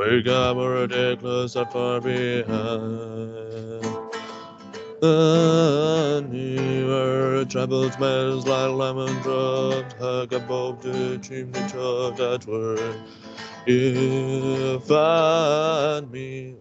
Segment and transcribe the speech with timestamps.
[0.00, 2.48] Wake up, we're ridiculous, not far behind.
[5.02, 12.78] The nearer troubled smells like lemon drops, hug above the chimney top, that where
[13.66, 16.56] you find me.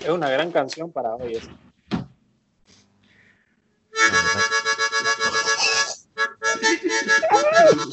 [0.00, 1.34] Es una gran canción para hoy.
[1.34, 1.50] esa.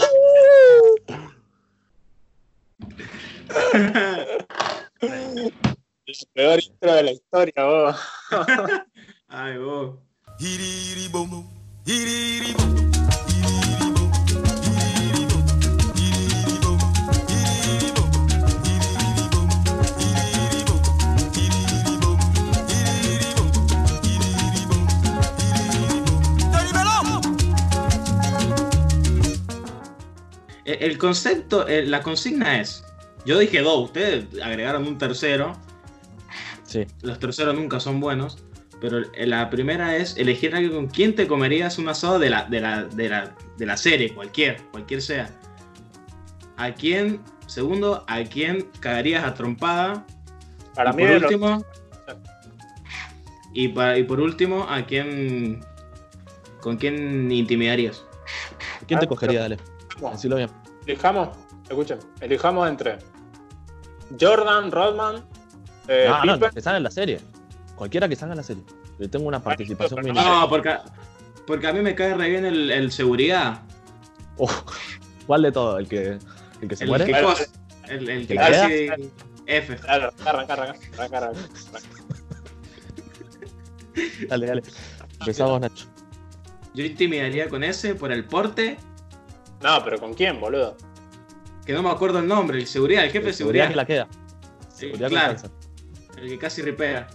[3.53, 4.25] La
[6.33, 7.99] peor intro de la historia, vos.
[9.27, 9.99] Ay, vos.
[30.65, 32.85] Eh, El concepto, eh, la consigna es,
[33.25, 35.53] yo dije dos, ustedes agregaron un tercero,
[36.63, 36.85] Sí.
[37.01, 38.37] los terceros nunca son buenos,
[38.81, 42.59] pero la primera es elegir alguien con quien te comerías un asado de la, de
[42.61, 45.29] la, de la, de la serie, cualquier, cualquier sea.
[46.57, 50.05] ¿A quién, segundo, a quién cagarías a trompada?
[50.75, 51.65] Para y mí, por último,
[53.53, 55.63] y, pa- y por último, ¿a quién,
[56.59, 58.03] con quién intimidarías?
[58.87, 59.57] ¿Quién te Ah, cogería, dale?
[60.11, 60.49] Decilo bien.
[60.87, 61.29] elijamos,
[61.69, 62.97] escuchen, elijamos entre
[64.19, 65.23] Jordan, Rodman,
[65.87, 67.19] eh, no, no, Pippen, que salga en la serie.
[67.75, 68.63] Cualquiera que salga en la serie.
[68.99, 70.23] Yo tengo una participación mínima.
[70.23, 70.77] No, porque,
[71.47, 73.61] porque a mí me cae re bien el, el seguridad.
[74.37, 74.49] Oh,
[75.27, 75.77] ¿Cuál de todo?
[75.79, 76.17] ¿El que,
[76.61, 77.05] el que se El muere?
[77.05, 77.11] que,
[77.93, 78.89] el, el que ¿Que casi
[79.45, 79.75] F.
[79.77, 81.39] Dale, arranca, arranca, arranca, arranca.
[84.27, 84.63] Dale, dale.
[85.19, 85.85] Empezamos, Nacho.
[86.73, 88.77] Yo intimidaría con ese por el porte,
[89.61, 90.75] No, pero ¿con quién, boludo?
[91.65, 93.69] Que no me acuerdo el nombre, el seguridad, el jefe de seguridad.
[93.69, 94.07] que la queda.
[94.69, 95.35] Sí, Seguridad claro,
[96.17, 97.07] el que casi ripea.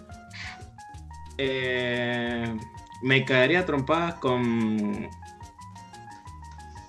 [1.39, 2.57] Eh,
[3.03, 5.09] me cagaría a trompadas con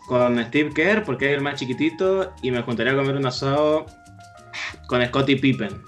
[0.08, 3.86] con Steve Kerr porque es el más chiquitito y me juntaría a comer un asado
[4.88, 5.84] con Scottie Pippen.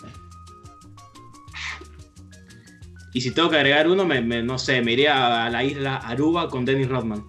[3.13, 5.97] Y si tengo que agregar uno, me, me- no sé, me iría a la isla
[5.97, 7.25] Aruba con Dennis Rodman.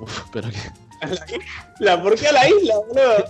[0.00, 0.58] Uf, pero que.
[1.80, 3.24] La, ¿Por qué a la isla, boludo?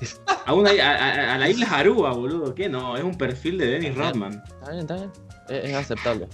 [0.47, 2.55] A, una, a, a- a la isla Aruba, boludo.
[2.55, 2.97] ¿Qué no?
[2.97, 4.43] Es un perfil de Dennis Rodman.
[4.47, 5.13] Está bien, está bien.
[5.49, 6.29] Es, es aceptable.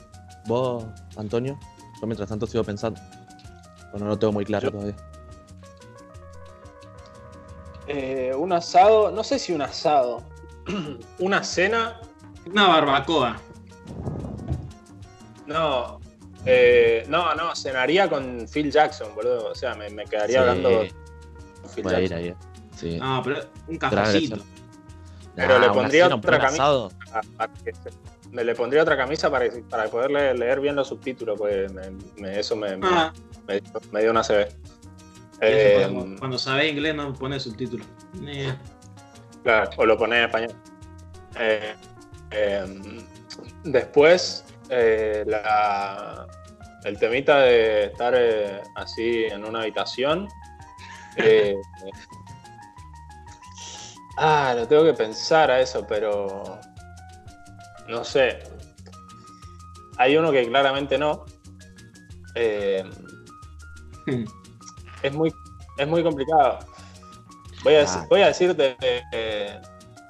[0.46, 0.84] Vos,
[1.16, 1.58] Antonio,
[2.00, 3.00] yo mientras tanto sigo pensando.
[3.90, 4.96] Bueno, no lo tengo muy claro Yo- todavía.
[7.86, 10.22] Eh, un asado, no sé si un asado.
[11.18, 12.00] Una cena,
[12.50, 13.36] Una barbacoa.
[15.46, 16.00] no.
[16.46, 19.50] eh, no, no, cenaría con Phil Jackson, boludo.
[19.50, 20.82] O sea, me, me quedaría Sí, hablando
[21.74, 22.28] Phil Puede ir ahí.
[22.28, 22.36] eh.
[22.76, 22.98] Sí.
[22.98, 24.36] No, pero un cafecito.
[25.36, 26.62] Pero le pondría otra camisa.
[26.62, 26.92] asado.
[27.12, 27.90] Ah, para que se-
[28.30, 31.90] me le pondría otra camisa para, para poder leer, leer bien los subtítulos, pues me-
[32.16, 33.12] me- eso me, me- Ah,
[33.46, 34.48] me dio- me dio una CB.
[35.40, 37.86] Eh, cuando, cuando sabes inglés no pones subtítulos.
[38.26, 38.54] Eh,
[39.42, 40.52] Claro, o lo pones en español.
[41.38, 41.74] Eh,
[42.30, 43.02] eh,
[43.64, 46.26] después, eh, la-
[46.84, 50.28] el temita de estar eh, así en una habitación.
[51.16, 51.54] Eh,
[54.16, 56.60] ah, lo tengo que pensar a eso, pero.
[57.88, 58.42] No sé.
[59.98, 61.24] Hay uno que claramente no.
[62.34, 62.84] Eh,
[65.02, 65.32] es muy,
[65.78, 66.58] es muy complicado.
[67.62, 68.06] Voy a, Ah.
[68.10, 68.76] voy a decirte.
[69.12, 69.60] eh,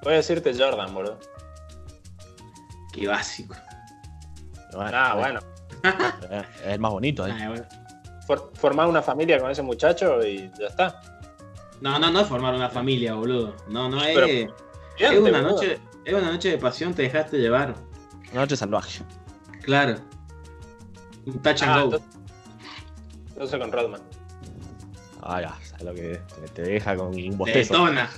[0.02, 1.18] voy a decirte Jordan, boludo.
[2.92, 3.54] qué básico.
[4.72, 5.40] Bueno, Ah, eh, bueno.
[6.30, 7.32] eh, Es el más bonito ahí.
[7.40, 7.64] Ah, bueno.
[8.26, 11.00] For- formar una familia con ese muchacho y ya está.
[11.80, 13.54] No, no, no es formar una familia, boludo.
[13.68, 14.14] No, no es.
[14.14, 15.42] Pero- es una boludo.
[15.42, 15.80] noche.
[16.04, 17.74] Es una noche de pasión, te dejaste llevar.
[18.32, 19.02] Una noche salvaje.
[19.62, 19.96] Claro.
[21.26, 21.84] Un touch and Ah, go.
[21.84, 22.08] entonces,
[23.30, 24.00] entonces con Rodman.
[25.22, 27.72] Ah, ya, sabes lo que te, te deja con un Te bostezo.
[27.72, 28.10] detona.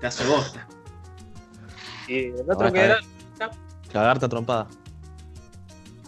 [0.00, 0.66] Te hace bosta.
[2.06, 2.98] Y el otro está que era.
[3.92, 4.66] Cagarte a trompada.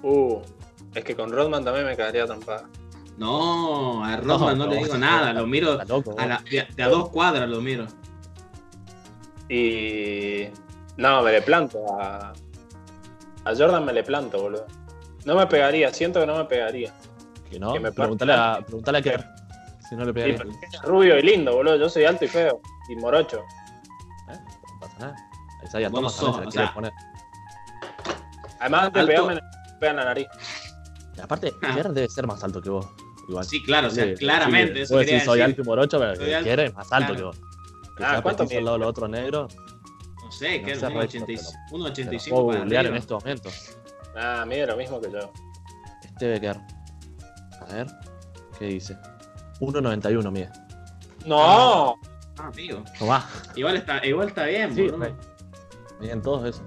[0.02, 0.40] Uh,
[0.94, 2.68] es que con Rodman también me quedaría trompada.
[3.16, 5.32] No, a Rodman no, No, le digo nada.
[5.32, 6.14] Lo miro Está loco.
[6.18, 7.86] a la- de, de a dos cuadras, lo miro.
[9.48, 10.48] Y.
[10.96, 12.32] No, me le planto a.
[13.44, 14.66] A Jordan me le planto, boludo.
[15.26, 16.92] No me pegaría, siento que no me pegaría.
[17.50, 18.64] Que no, que me preguntale a,
[19.02, 19.24] Kerr.
[19.88, 20.36] Si no le pegaría.
[20.36, 21.76] es rubio y lindo, boludo.
[21.76, 22.60] Yo soy alto y feo.
[22.88, 23.40] Y morocho.
[24.30, 24.38] ¿Eh?
[24.72, 25.16] No pasa nada.
[25.62, 26.74] Isaiah Vos no Thomas también sos, se la quiere sea.
[26.74, 26.92] poner.
[28.60, 29.40] Además pegarme, me
[29.80, 30.26] pegan la nariz.
[31.16, 31.74] Y aparte, Ah.
[31.74, 32.86] Kerr debe ser más alto que vos.
[33.28, 33.44] Igual.
[33.44, 34.74] Sí, claro, o sea, Sí, claramente.
[34.76, 35.50] sí, eso quería decís, soy decir.
[35.50, 37.16] alto y morocho, pero Soy alto, Kerr es más alto claro.
[37.16, 37.36] que vos.
[37.96, 38.64] que Ah, ¿cuánto petizo al mide?
[38.64, 39.48] lado del otro negro.
[40.24, 42.96] No sé, No que sé, es Rex, 1.85 te lo 1.85 puedo para googlear en
[42.96, 43.76] estos momentos.
[44.16, 45.32] Ah, mide lo mismo que yo.
[46.02, 46.56] Este Becker.
[47.60, 47.86] A ver.
[48.58, 48.96] ¿Qué dice?
[49.60, 50.50] 1.91 mide.
[51.24, 51.92] No,
[52.36, 52.82] Ah, amigo.
[52.98, 53.28] Tomá.
[53.54, 55.16] Igual está, igual está bien, Sí, boludo.
[56.00, 56.62] Miden todos eso.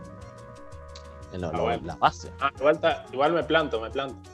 [1.33, 1.81] En lo- Ah, lo- bueno.
[1.85, 2.31] la base.
[2.39, 4.29] Ah, igual, está- igual me planto, me planto.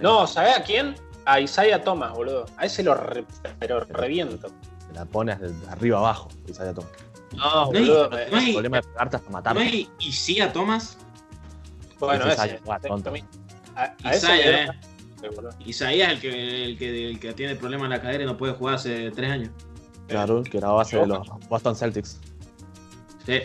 [0.00, 0.94] No, ¿sabés a quién?
[1.24, 2.46] A Isaiah Thomas, boludo.
[2.56, 3.24] A ese lo re-
[3.58, 4.48] pero reviento.
[4.88, 6.28] Te la pones de arriba abajo.
[6.52, 6.86] Sale todo.
[7.36, 8.10] No, No hay- boludo.
[8.10, 9.62] no me- hay- El problema de pegarte hasta ¿No matarte.
[9.62, 10.96] hay Isia Thomas?
[11.98, 12.60] bueno, ese ese.
[14.04, 14.70] Isaiah, Isaiah, eh.
[15.66, 18.54] Isaías, el que, el, que, el que tiene problemas en la cadera y no puede
[18.54, 19.50] jugar hace tres años.
[20.08, 22.18] Claro, que era base de los Boston Celtics.
[23.26, 23.40] Sí.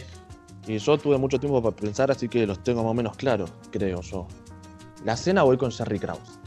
[0.68, 3.52] Y yo tuve mucho tiempo para pensar, así que los tengo más o menos claros,
[3.72, 4.28] creo yo.
[5.06, 6.40] La cena voy con Jerry Krause.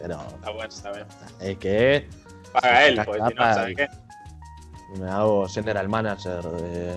[0.00, 1.06] Pero Está bueno, está bien.
[1.40, 2.08] es que
[2.52, 3.88] Paga él, porque si no, ¿sabes qué?
[5.00, 6.96] me hago general manager de.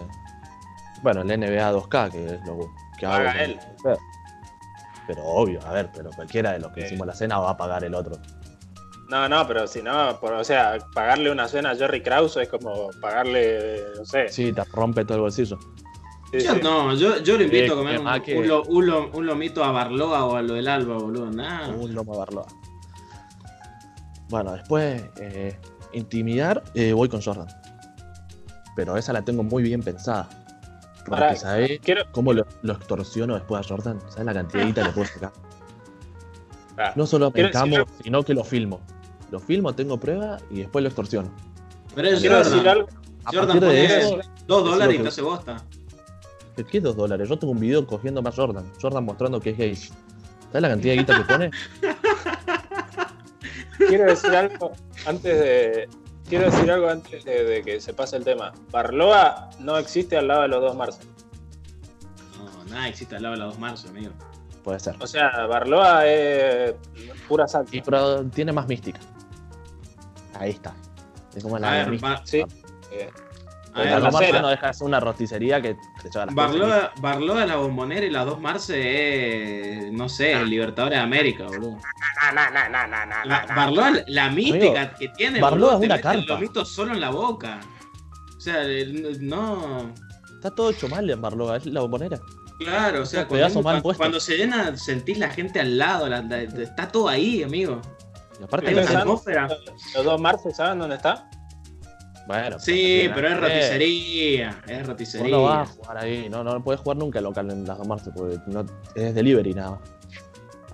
[1.02, 2.58] Bueno, el NBA 2K, que es lo
[3.00, 3.16] que hago.
[3.26, 3.60] Paga él.
[5.08, 6.88] Pero obvio, a ver, pero cualquiera de los que Sí.
[6.88, 8.18] hicimos la cena va a pagar el otro.
[9.10, 12.50] No, no, pero si no, por- o sea, pagarle una cena a Jerry Krause es
[12.50, 14.28] como pagarle, no sé.
[14.28, 15.58] Sí, te rompe todo el bolsillo.
[16.32, 16.60] Sí, Yo sí.
[16.62, 19.10] no, yo, yo lo invito Sí, a comer que un, que- un lo- un lo-
[19.12, 21.32] un lomito a Barloa o a lo del Alba, boludo.
[21.32, 21.70] Nada.
[21.70, 22.46] Un lomo Barloa.
[24.30, 25.58] Bueno, después, eh,
[25.94, 27.48] intimidar, eh, voy con Jordan.
[28.76, 30.28] Pero esa la tengo muy bien pensada.
[31.06, 32.04] Porque, Pará, ¿sabes Quiero.
[32.12, 34.00] cómo lo, lo extorsiono después a Jordan?
[34.10, 35.32] ¿Sabes la cantidad de que le puedo sacar?
[36.78, 38.82] Ah, No solo me encamo, decir- sino que lo filmo.
[39.32, 41.32] Lo filmo, tengo prueba y después lo extorsiono.
[41.96, 42.78] Pero es quiero decir Jordan.
[42.78, 42.88] algo.
[43.24, 45.64] A Jordan partir de eso, Dos es dólares y te hace bosta.
[46.66, 47.30] ¿Qué dos dólares?
[47.30, 48.66] Yo tengo un video cogiendo más Jordan.
[48.82, 49.76] Jordan mostrando que es gay.
[49.76, 51.52] ¿Sabes la cantidad de guita que pone?
[53.78, 54.72] Quiero decir algo
[55.06, 55.90] antes de.
[56.28, 58.52] Quiero decir algo antes de, de que se pase el tema.
[58.72, 61.08] Barloa no existe al lado de los dos Marcel.
[62.38, 64.12] No, nada existe al lado de 2 de marzo, amigo.
[64.64, 64.96] Puede ser.
[65.00, 66.74] O sea, Barloa es
[67.28, 67.74] pura salsa.
[67.76, 69.00] Y pero tiene más mística.
[70.34, 70.74] Ahí está.
[71.36, 72.16] Es como la A ver, mística.
[72.16, 72.44] Ba- Sí.
[73.78, 74.42] Eh, a La Barcela.
[74.42, 76.36] no deja de ser una roticería que te lleva las.
[76.36, 81.46] Barloa, Barloa la bombonera y la 2 Marce es, no sé, el Libertadores de América,
[81.46, 81.78] boludo.
[83.26, 86.34] La- Barloa, la mística que tiene, Barloa boludo, es te una el carpa.
[86.34, 87.60] lomito solo en la boca.
[88.36, 89.94] O sea, el- no...
[90.36, 92.20] Está todo hecho mal en Barloa, es la bombonera.
[92.60, 97.08] Claro, o sea, cuando, se llena, sentís la gente al lado, la- la- está todo
[97.10, 97.82] ahí, amigo.
[98.40, 99.48] Y aparte, Hay ¿Ustedes una atmósfera.
[99.96, 101.30] Los dos Marcel, ¿saben dónde está?
[102.28, 105.32] Bueno, Sí, pero es roticería, es vos roticería.
[105.32, 108.38] no vas a jugar ahí, no, no puedes jugar nunca local en las Marce porque
[108.48, 108.66] no,
[108.96, 109.80] es delivery nada más.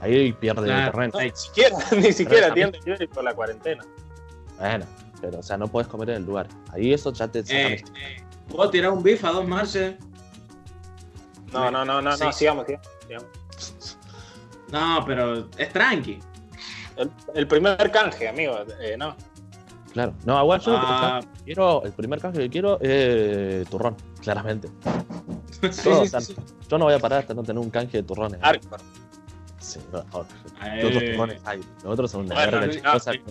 [0.01, 0.91] Ahí pierde Claro.
[0.91, 1.13] terreno.
[1.13, 3.85] No, ni siquiera, ni siquiera atiende libre por la cuarentena.
[4.59, 4.85] Bueno,
[5.21, 6.47] pero o sea, no puedes comer en el lugar.
[6.71, 9.97] Ahí eso ya te saca Eh, eh, ¿Puedo tirar un bif a dos Marce?
[11.53, 12.23] No, no, no, no, Sí.
[12.25, 12.87] no, sigamos, sigamos.
[13.07, 13.27] sigamos.
[14.71, 16.19] No, pero es tranqui.
[16.97, 19.15] El, el primer canje, amigo, eh, no.
[19.93, 20.13] Claro.
[20.25, 21.19] No, igual yo Ah.
[21.19, 24.69] o sea, quiero, el primer canje que quiero es turrón, claramente.
[25.71, 26.41] Sí, Todo, sí, o sea, sí, sí.
[26.67, 28.41] Yo no voy a parar hasta no tener un canje de turrones.
[28.41, 28.83] Hardcore.
[29.59, 29.79] Sí.
[29.79, 31.59] Eh, ¿Qué otros turrones hay?
[31.83, 33.11] Los otros son una Bueno, verga no, chistosa.
[33.11, 33.23] el,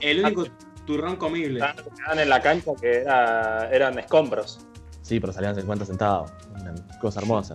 [0.00, 0.52] el único, el
[0.86, 1.60] turrón comible.
[1.64, 4.66] Estaban en la cancha que era, eran escombros.
[5.02, 6.32] Sí, pero salían 50 centavos.
[6.58, 7.54] Una cosa hermosa.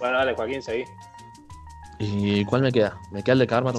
[0.00, 0.84] Bueno, dale, Joaquín, seguí.
[2.00, 2.98] ¿Y cuál me queda?
[3.10, 3.72] Me queda el de cagarme a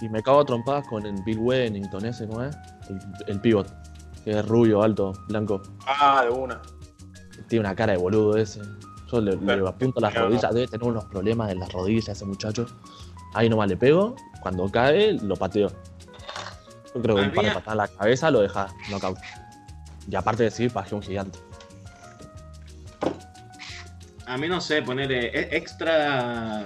[0.00, 2.56] Y me cago a trompadas con el Bill Wennington ese, ¿cómo es?
[2.88, 3.68] El, el pivot.
[4.24, 5.62] Que es rubio, alto, blanco.
[5.86, 6.60] Ah, de una.
[7.48, 8.60] Tiene una cara de boludo ese.
[9.10, 10.22] Yo le, le Pero- apunto las no.
[10.22, 10.52] rodillas.
[10.54, 12.66] Debe tener unos problemas en las rodillas ese muchacho.
[13.34, 14.16] Ahí nomás le pego.
[14.42, 15.68] Cuando cae, lo pateo.
[16.94, 19.18] Yo creo que un par de patadas en la cabeza lo deja knockout.
[20.10, 21.38] Y aparte de sí, paje un gigante.
[24.26, 26.64] A mí no sé, ponerle extra.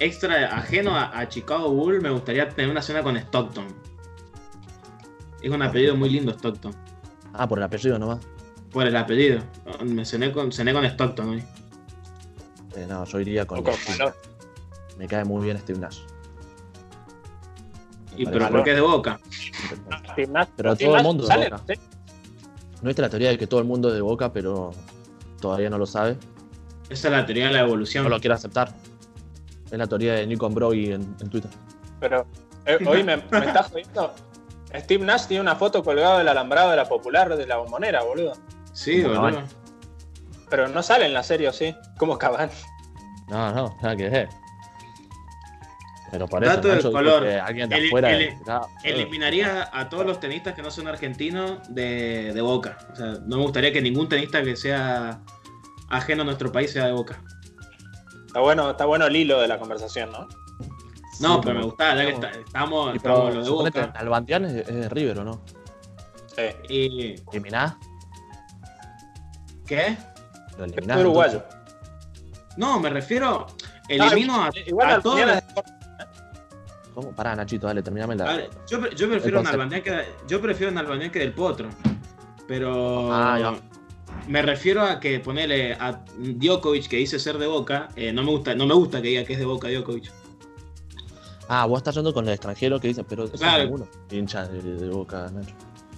[0.00, 3.66] Extra ajeno a, a Chicago Bull, me gustaría tener una cena con Stockton.
[5.42, 6.74] Es un apellido muy lindo, Stockton.
[7.34, 8.18] Ah, por el apellido nomás.
[8.72, 9.42] Por el apellido.
[9.84, 11.44] Me cené con, cené con Stockton hoy.
[12.76, 13.58] Eh, no, yo iría con.
[13.58, 14.14] O con Steve valor.
[14.16, 14.96] Nash.
[14.98, 15.98] Me cae muy bien Steve Nash.
[18.16, 18.50] Y, pero vale.
[18.52, 19.20] porque es de boca.
[20.12, 21.62] Steve Nash- Pero Steve todo el mundo de sale, Boca.
[21.68, 21.74] ¿sí?
[22.82, 24.70] ¿No viste la teoría de que todo el mundo es de boca, pero
[25.40, 26.16] todavía no lo sabe?
[26.88, 28.04] Esa es la teoría de la evolución.
[28.04, 28.74] No lo quiere aceptar.
[29.70, 31.50] Es la teoría de Nico Ambroggi en, en Twitter.
[32.00, 32.26] Pero
[32.66, 34.14] eh, hoy me, me está jodiendo.
[34.74, 38.32] Steve Nash tiene una foto colgada del alambrado de la popular de la bombonera, boludo.
[38.72, 39.42] Sí, boludo.
[40.48, 41.74] Pero no sale en la serie, ¿o sí?
[41.98, 42.52] Como Cavani.
[43.28, 44.28] No, no, nada que ver.
[46.10, 47.22] Pero por eso, Dato de Nacho dijo color.
[47.22, 48.08] que alguien de Eli- afuera.
[48.48, 52.78] ah, eh, Eliminaría a todos los tenistas que no son argentinos de, de Boca.
[52.92, 55.20] O sea, no me gustaría que ningún tenista que sea
[55.88, 57.22] ajeno a nuestro país sea de Boca.
[58.30, 60.28] Está bueno, está bueno el hilo de la conversación, ¿no?
[61.18, 63.92] No, sí, pero me gusta, ya que está- estamos, estamos lo de Boca.
[63.96, 65.40] Albandián es, es de River, ¿o no?
[66.36, 66.42] Sí.
[66.72, 67.74] Y, ¿Eliminás?
[69.66, 69.96] ¿Qué?
[70.56, 71.00] ¿Lo Es eliminás?
[71.00, 71.42] uruguayo.
[71.42, 72.54] entonces?
[72.56, 73.48] No, me refiero.
[73.88, 75.18] Elimino a, Ah, Igual a al todos.
[75.20, 75.44] final
[76.94, 77.10] ¿Cómo?
[77.12, 78.24] Pará, Nachito, dale, terminame la.
[78.36, 79.46] Ver, yo, yo prefiero un.
[79.48, 81.68] Albanián que yo prefiero un Albanián que del Potro.
[82.46, 83.54] Pero Ah, ya.
[84.30, 88.30] Me refiero a que ponerle a Djokovic que dice ser de Boca, eh, no me
[88.30, 90.10] gusta, no me gusta que diga que es de Boca Djokovic.
[91.48, 93.88] Ah, vos estás yendo con el extranjero que dicen, pero Claro.
[94.10, 95.52] Hincha de, de boca, Nacho.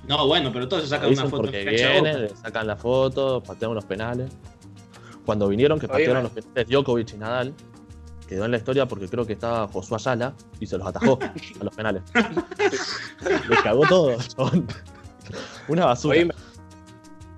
[0.08, 3.74] No, bueno, pero todos se sacan una foto porque vienen, le sacan la foto, patean
[3.74, 4.32] los penales.
[5.26, 7.54] Cuando vinieron, que patearon me- los penales Djokovic y Nadal,
[8.26, 11.18] quedó en la historia porque creo que estaba Josué Ayala y se los atajó
[11.60, 12.02] a los penales.
[13.48, 14.66] Le cagó todo, chabón.
[15.68, 16.16] Una basura.
[16.18, 16.34] Oíme,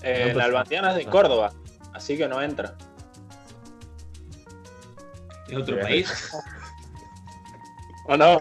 [0.05, 1.53] eh, No, la pues- Albandiana es de Córdoba,
[1.93, 2.77] así que no entra.
[5.49, 6.31] Es otro país.
[8.09, 8.39] ¿O no?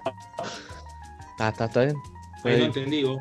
[1.32, 1.96] Está, está, está bien.
[2.44, 3.18] Ahí no entendí vos.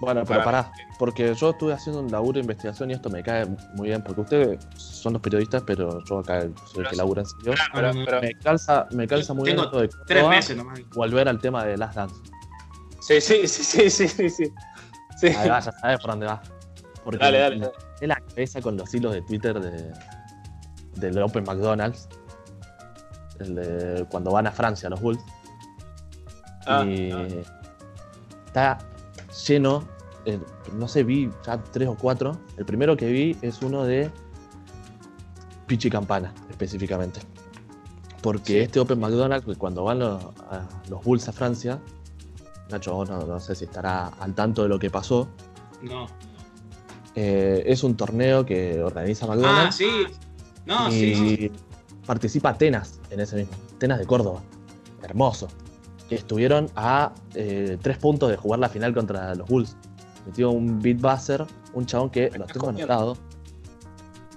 [0.00, 3.46] Bueno, pero pará, porque yo estuve haciendo un laburo de investigación y esto me cae
[3.74, 7.26] muy bien, porque ustedes son los periodistas, pero yo acá soy el que labura en
[7.26, 7.54] serio.
[7.72, 10.80] Pero, Me calza, me calza muy Tengo bien esto de Tres meses nomás.
[10.94, 12.16] volver al tema de Last Dance.
[13.00, 14.52] sí, sí, sí, sí, sí, sí, sí.
[15.16, 15.26] Sí.
[15.28, 16.42] Ahí va, ya sabes por dónde va.
[17.04, 18.06] Porque Dale, dale, me dale.
[18.06, 19.92] la cabeza con los hilos de Twitter de,
[20.96, 22.08] del Open McDonald's.
[23.40, 25.20] El de cuando van a Francia los Bulls.
[26.66, 27.10] Ah, y
[28.46, 28.78] está
[29.46, 29.84] lleno.
[30.24, 30.38] eh,
[30.72, 32.38] no sé, vi ya tres o cuatro.
[32.56, 34.10] El primero que vi es uno de
[35.66, 37.20] Pichi Campana, específicamente.
[38.22, 38.58] Porque Sí.
[38.60, 41.78] este Open McDonald's, cuando van los, a- los Bulls a Francia,
[42.70, 45.28] Nacho, vos no, no sé si estará al tanto de lo que pasó.
[45.82, 46.06] No.
[47.16, 50.06] Eh, es un torneo que organiza Ah, McDonald's sí.
[50.66, 51.52] No, y sí,
[52.06, 53.54] participa Atenas en ese mismo.
[53.76, 54.40] Atenas de Córdoba.
[55.02, 55.48] Hermoso.
[56.08, 59.76] Que estuvieron a eh, tres puntos de jugar la final contra los Bulls.
[60.26, 61.44] Metió un beat buzzer,
[61.74, 63.16] un chabón que lo tengo anotado.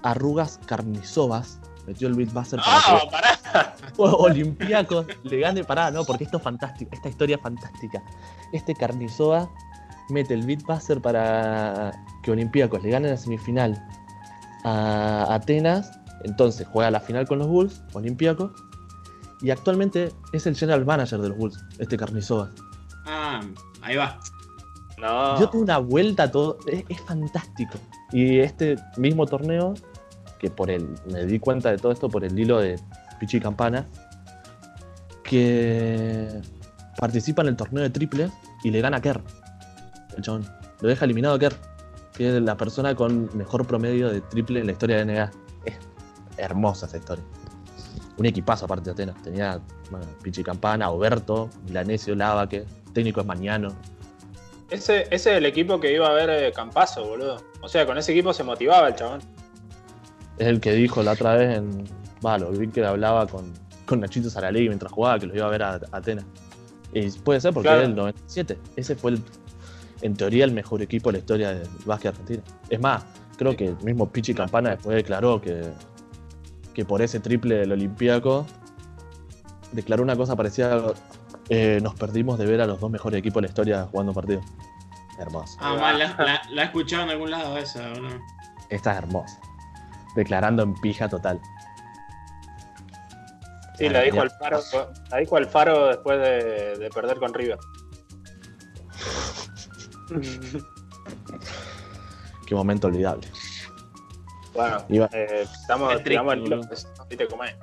[0.02, 1.58] Arrugas Carnizovas.
[1.86, 3.74] Metió el beat buzzer para ¡Ah, que pará!
[3.96, 5.64] Olympiacos le gane.
[5.64, 6.90] Pará, no, porque esto es fantástico.
[6.92, 8.02] Esta historia es fantástica.
[8.52, 9.50] Este Carnizova
[10.10, 11.92] mete el beat buzzer para
[12.28, 13.82] que Olympiacos le gane la semifinal
[14.64, 15.98] a Atenas.
[16.24, 18.52] Entonces juega la final con los Bulls, Olympiacos.
[19.40, 22.50] Y actualmente es el general manager de los Bulls, este Carnizova.
[23.06, 23.40] Ah,
[23.80, 24.20] ahí va.
[24.98, 25.40] No.
[25.40, 26.58] Yo tengo una vuelta todo.
[26.66, 27.78] Es, es fantástico.
[28.12, 29.72] Y este mismo torneo,
[30.38, 30.86] que por el.
[31.10, 32.78] Me di cuenta de todo esto por el hilo de
[33.20, 33.86] Pichi Campana,
[35.22, 36.42] que
[36.98, 38.30] participa en el torneo de triples
[38.64, 39.22] y le gana a Kerr.
[40.16, 40.44] El chabón.
[40.80, 41.54] Lo deja eliminado a Kerr,
[42.18, 45.30] que es la persona con mejor promedio de triple en la historia de NBA.
[45.64, 45.78] Es
[46.36, 47.24] hermosa esa historia.
[48.18, 49.22] Un equipazo aparte de Atenas.
[49.22, 49.60] Tenía
[49.90, 53.68] bueno, Pichi Campana, Oberto, Milanesio, Lavaque, técnico es Mañano.
[54.68, 57.40] Ese, ese es el equipo que iba a ver eh, Campazo, boludo.
[57.62, 59.20] O sea, con ese equipo se motivaba el chabón.
[60.38, 61.84] Es el que dijo la otra vez en.
[62.24, 63.52] Va, lo vi que hablaba con,
[63.86, 66.24] con Nachito Saralegui mientras jugaba, que lo iba a ver a, a Atenas.
[66.92, 67.82] Y puede ser porque Claro.
[67.82, 68.58] es el 97.
[68.76, 69.22] Ese fue, el,
[70.02, 72.42] en teoría, el mejor equipo de la historia del básquet argentino.
[72.68, 73.04] Es más,
[73.36, 75.72] creo que el mismo Pichi Campana después declaró que,
[76.74, 78.46] que por ese triple del Olympiaco
[79.72, 80.92] declaró una cosa parecida.
[81.50, 84.44] eh, nos perdimos de ver a los dos mejores equipos de la historia jugando partidos.
[85.18, 85.56] Hermoso.
[85.60, 88.08] Ah, mal, la, la- la he escuchado en algún lado esa, ¿o no?
[88.70, 89.40] Esta es hermosa.
[90.14, 91.40] Declarando en pija total.
[93.76, 94.60] Sí, la dijo Alfaro,
[95.10, 97.58] la dijo Alfaro después de, de perder con River.
[102.46, 103.28] Qué momento olvidable.
[104.54, 107.54] Bueno, Iba- eh, estamos, Es tiramos el triste, hilo, y te comés.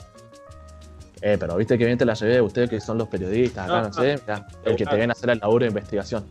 [1.21, 3.87] Eh, pero viste que bien te la llevé, ustedes que son los periodistas, acá No,
[3.87, 6.25] no, sé, mirá, el que te viene a hacer el laburo de investigación.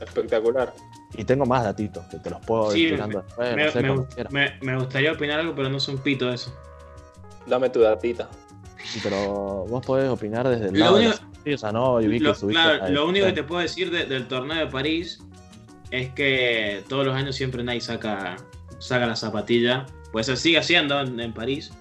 [0.00, 0.74] Espectacular.
[1.14, 3.82] Y tengo más datitos que te los puedo Sí, ir tirando después, me, no sé,
[4.60, 6.52] me- gustaría opinar algo, pero no es un pito eso.
[7.46, 8.28] Dame tu datita.
[8.84, 12.18] Sí, Pero vos podés opinar desde el Lo lado único- sí, o sea, no, vi
[12.18, 14.66] Lo, que subiste claro, la- lo único que te puedo decir de- del torneo de
[14.66, 15.20] París
[15.92, 18.36] es que todos los años siempre Nike saca,
[18.78, 19.86] saca la zapatilla.
[20.12, 21.72] Pues se sigue haciendo en, en París,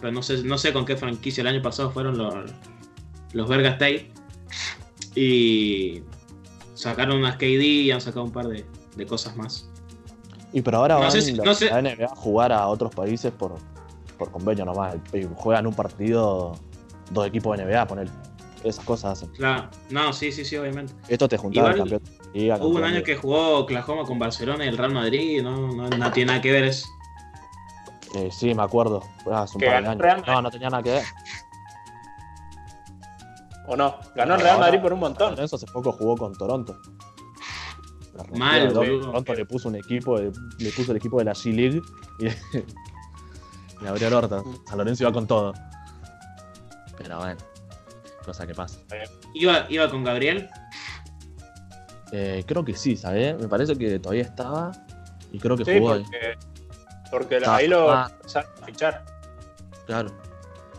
[0.00, 2.34] pero no sé, no sé con qué franquicia el año pasado fueron los,
[3.32, 3.48] los.
[5.14, 6.02] Y
[6.74, 8.64] sacaron unas KD y han sacado un par de,
[8.96, 9.68] de cosas más.
[10.52, 12.66] Y pero ahora No van sé si- los- no sé- la NBA a jugar a
[12.66, 13.54] otros países por,
[14.18, 14.96] por convenio nomás.
[15.36, 16.54] Juegan un partido,
[17.10, 18.08] dos equipos de NBA, poner.
[18.64, 19.30] Esas cosas hacen.
[19.30, 20.94] Claro, no, sí, sí, sí, obviamente.
[21.08, 22.02] Esto te juntaba el Igual,
[22.32, 25.88] liga, Hubo un año que jugó Oklahoma con Barcelona y el Real Madrid, no, no,
[25.88, 26.86] no tiene nada que ver eso.
[28.14, 29.02] Eh, sí, me acuerdo.
[29.24, 30.02] Fue Hace un Que par de ganó años.
[30.02, 30.32] Real Madrid.
[30.32, 31.04] No, no tenía nada que ver.
[33.66, 33.96] ¿O no?
[34.14, 35.30] Ganó el Real Madrid por un montón.
[35.30, 36.76] Lorenzo hace poco jugó con Toronto.
[38.36, 38.72] Mal.
[38.72, 41.80] Toronto le puso un equipo, le puso el equipo de la G-League
[42.18, 42.24] y
[43.82, 44.44] le abrió el orto.
[44.66, 45.54] San Lorenzo iba con todo.
[46.98, 47.40] Pero bueno,
[48.22, 48.80] cosa que pasa.
[49.34, 50.48] Iba, iba con Gabriel.
[52.12, 53.38] Eh, creo que sí, ¿sabes?
[53.38, 54.70] Me parece que todavía estaba
[55.32, 56.02] y creo que Sí, jugó ahí.
[56.02, 56.38] porque,
[57.10, 58.10] porque Ah, ahí lo ah.
[58.14, 59.04] empezaron a fichar.
[59.86, 60.10] Claro.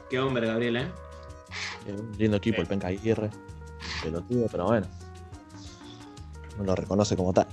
[0.09, 0.87] Qué hombre, Gabriel, ¿eh?
[1.87, 2.61] Eh, Un lindo equipo, Sí.
[2.61, 3.29] el Penca Aguirre.
[4.03, 4.87] Pelotudo, pero bueno.
[6.57, 7.47] No lo reconoce como tal.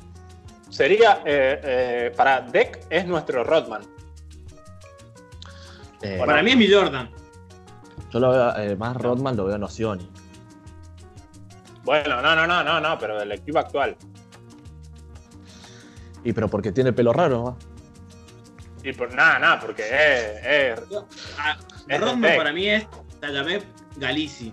[0.68, 3.82] Sería, eh, eh, para Deck es nuestro Rodman.
[6.02, 6.16] Eh.
[6.18, 7.10] Para mí es mi Jordan.
[8.10, 10.10] Yo lo veo, eh, más Rodman lo veo en Oceoni.
[11.84, 13.96] Bueno, no, no, no, no, no, pero del equipo actual.
[16.24, 17.56] Y pero porque tiene pelo raro, ¿va?
[18.82, 20.88] Y por nada, nada, porque es, es-
[21.38, 21.56] Ah,
[21.88, 22.86] Es Rodman para mí es
[23.20, 23.62] Tallavé
[23.96, 24.52] Galici.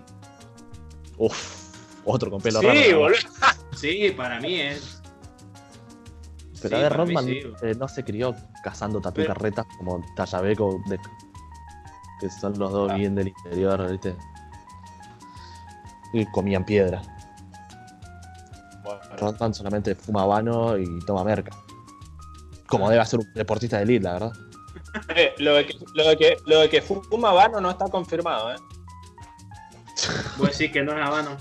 [1.16, 1.74] Uf,
[2.04, 2.80] otro con pelo sí, raro.
[2.92, 2.98] ¿no?
[2.98, 3.18] boludo.
[3.76, 5.00] Sí, para mí es.
[6.62, 7.40] Pero Sí, a ver, Rodman sí.
[7.62, 8.34] eh, no se crió
[8.64, 10.98] cazando tatu Pero- carretas como Tallabeco de
[12.20, 12.94] que son los dos Ah.
[12.94, 14.16] bien del interior, ¿viste?
[16.12, 17.02] Y comían piedra.
[18.82, 21.50] Bueno, Rodman solamente fuma habano y toma merca.
[22.66, 22.90] Como Ah.
[22.90, 24.32] debe ser un deportista de elite, la verdad.
[25.14, 28.52] eh, lo, de que, lo, de que, lo de que fuma vano no está confirmado,
[28.52, 28.56] ¿eh?
[30.38, 31.36] Voy a decir que no es Habano.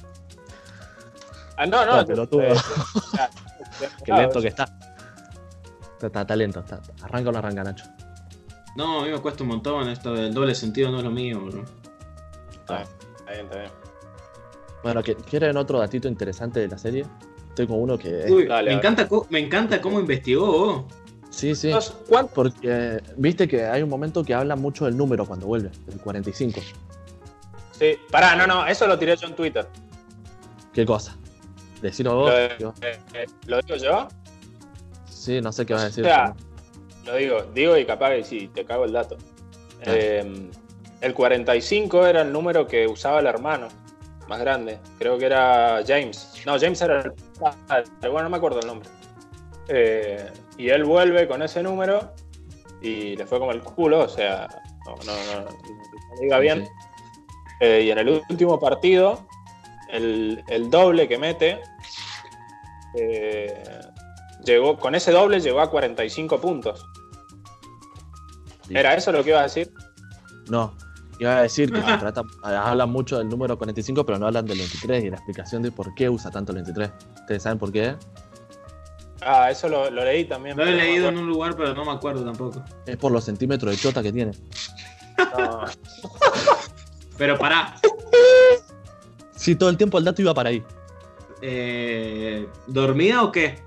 [1.57, 1.97] Ah, no, no.
[1.97, 2.41] No, pelotudo.
[2.43, 2.55] eh,
[4.05, 4.63] Qué lento que está.
[5.93, 6.59] Está, está, está lento.
[6.59, 6.81] Está.
[7.03, 7.85] Arranca o no arranca, Nacho.
[8.77, 11.39] No, a mí me cuesta un montón esto del doble sentido, no es lo mío,
[11.41, 11.63] bro.
[12.51, 13.71] Está bien, está bien, está bien.
[14.83, 17.03] Bueno, ¿que- ¿quieren otro datito interesante de la serie?
[17.55, 18.25] Tengo uno que.
[18.29, 18.71] Uy, dale, me, dale.
[18.73, 20.45] encanta me encanta cómo investigó.
[20.45, 20.83] vos.
[21.31, 21.71] Sí, sí.
[22.07, 22.31] ¿cuánto?
[22.35, 26.61] Porque viste que hay un momento que habla mucho del número cuando vuelve, el 45.
[27.71, 29.67] Sí, pará, no, no, eso lo tiré yo en Twitter.
[30.71, 31.17] ¿Qué cosa?
[31.81, 32.31] Decirlo Lo, vos.
[32.31, 34.07] de- Yo- eh, eh, ¿lo digo yo?
[35.09, 36.03] Sí, no sé qué vas a decir.
[36.05, 36.35] O sea,
[37.07, 39.17] Lo digo, digo y capaz que sí, te cago el dato.
[39.85, 40.49] Eh,
[41.01, 43.69] el 45 era el número que usaba el hermano
[44.27, 44.79] más grande.
[44.99, 46.33] Creo que era James.
[46.45, 47.85] No, James era el padre.
[48.01, 48.89] Bueno, no me acuerdo el nombre.
[49.69, 52.13] Eh, y él vuelve con ese número
[52.81, 54.01] y le fue como el culo.
[54.01, 54.47] O sea,
[54.85, 56.65] no, no, no, no diga bien.
[56.65, 56.71] Sí.
[57.61, 59.25] Eh, y en el último partido,
[59.89, 61.59] el, el doble que mete,
[62.95, 63.63] eh,
[64.43, 66.85] llegó, con ese doble llegó a 45 puntos.
[68.69, 69.71] ¿Era eso lo que iba a decir?
[70.49, 70.75] No,
[71.19, 74.57] iba a decir que se trata, hablan mucho del número 45, pero no hablan del
[74.57, 76.91] 23 y la explicación de por qué usa tanto el 23.
[77.21, 77.95] ¿Ustedes saben por qué?
[79.21, 80.55] Ah, eso lo, lo leí también.
[80.55, 82.63] Lo he no leído en un lugar, pero no me acuerdo tampoco.
[82.85, 84.31] Es por los centímetros de chota que tiene.
[85.17, 85.65] No.
[87.17, 87.75] Pero pará.
[89.35, 90.63] Sí, todo el tiempo el dato iba para ahí.
[91.41, 93.59] Eh, ¿Dormida o qué?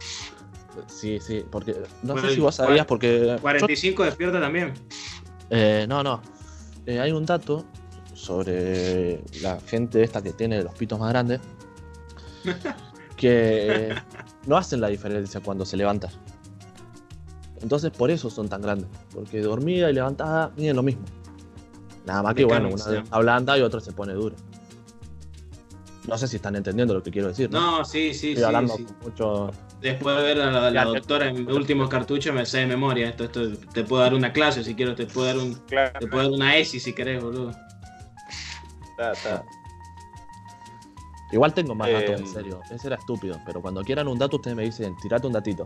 [0.86, 3.36] Sí, sí, porque no Bueno, sé si vos sabías porque...
[3.40, 4.72] 45 despierta también.
[5.50, 6.22] Eh, no, no.
[6.86, 7.64] Eh, hay un dato
[8.14, 11.40] sobre la gente esta que tiene los pitos más grandes
[13.16, 13.94] que
[14.46, 16.10] no hacen la diferencia cuando se levantan.
[17.62, 18.88] Entonces por eso son tan grandes.
[19.12, 21.04] Porque dormida y levantada miden lo mismo.
[22.06, 23.02] Nada más que bueno, una Mecánica.
[23.02, 24.36] está blanda y otra se pone dura.
[26.08, 27.50] No sé si están entendiendo lo que quiero decir.
[27.50, 27.78] ¿no?
[27.78, 28.42] No, sí, sí, Estoy sí.
[28.44, 28.84] hablando sí.
[28.84, 29.50] con mucho.
[29.80, 33.08] Después de ver a la, doctora en último cartucho, me sé de memoria.
[33.08, 36.06] Esto, esto te puedo dar una clase si quiero, te puedo dar un, Claro, te
[36.06, 37.50] puedo dar una ESI si querés, boludo.
[38.90, 39.44] está, está.
[41.32, 42.60] Igual tengo más Eh, datos, en serio.
[42.70, 43.40] Ese era estúpido.
[43.46, 45.64] Pero cuando quieran un dato, ustedes me dicen, tirate un datito.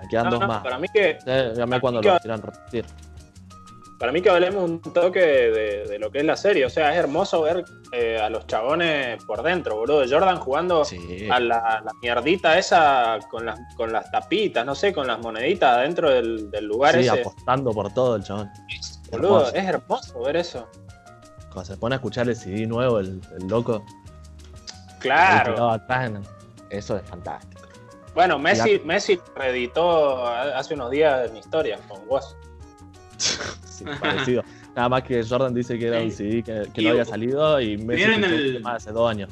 [0.00, 0.62] Me quedan No, dos no, más.
[0.62, 1.18] para mí que
[1.80, 2.84] cuando que- lo quieran repetir.
[4.00, 6.64] Para mí que hablemos un toque de, de lo que es la serie.
[6.64, 10.02] O sea, es hermoso ver eh, a los chabones por dentro, boludo.
[10.08, 11.28] Jordan jugando Sí.
[11.30, 15.82] a la, la mierdita esa con las, con las tapitas, no sé, con las moneditas
[15.82, 17.20] dentro del, del lugar Sí, ese.
[17.20, 18.48] apostando por todo el chabón.
[19.12, 19.54] Boludo, hermoso.
[19.54, 20.66] es hermoso ver eso.
[21.52, 23.84] Cuando se pone a escuchar el CD nuevo, el, el loco.
[25.00, 25.70] Claro.
[25.70, 26.10] atrás,
[26.70, 27.60] eso es fantástico.
[28.14, 28.80] Bueno, Messi.
[28.84, 32.34] Messi reeditó hace unos días en historia con Woz.
[33.84, 34.44] Sí, parecido.
[34.76, 38.04] Nada más que Jordan dice que era un CD que, no había salido y Messi
[38.06, 39.30] ¿Vieron el- tema hace dos años.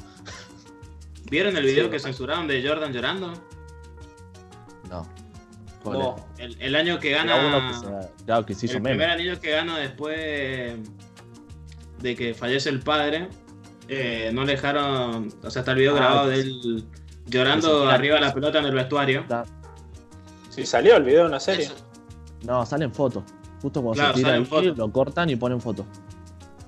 [1.29, 3.33] ¿Vieron el video Sí, que censuraron de Jordan llorando?
[4.89, 5.07] No.
[5.83, 6.15] ¿Cuál No.
[6.37, 6.43] es?
[6.45, 7.35] El, el año que gana.
[7.35, 7.73] uno que
[8.07, 8.95] se, claro, que se hizo el meme.
[8.95, 10.79] primer anillo que gana después
[12.01, 13.29] de que fallece el padre.
[13.87, 15.29] eh, no le dejaron.
[15.43, 16.85] O sea, está el video Ah, grabado de él
[17.27, 19.25] llorando arriba de la pelota en el vestuario.
[20.49, 21.65] Si salió el video en la serie.
[21.65, 21.75] Eso-
[22.45, 23.23] No, salen fotos.
[23.61, 24.77] Justo cuando Claro, se tira ahí, fotos.
[24.77, 25.85] lo cortan y ponen fotos.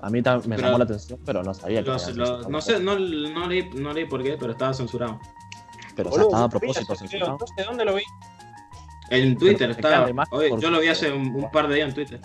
[0.00, 2.14] A mí me Pero- llamó la atención, pero no sabía que los-
[2.48, 2.82] no sé, foto.
[2.84, 5.18] no, no, leí, no leí por qué, pero estaba censurado.
[5.94, 7.38] Pero o sea, Boludo, estaba a propósito censurado.
[7.38, 8.02] No sé dónde lo vi.
[9.10, 10.08] En Twitter estaba.
[10.30, 12.20] porque- yo lo vi hace un, un par de días en Twitter.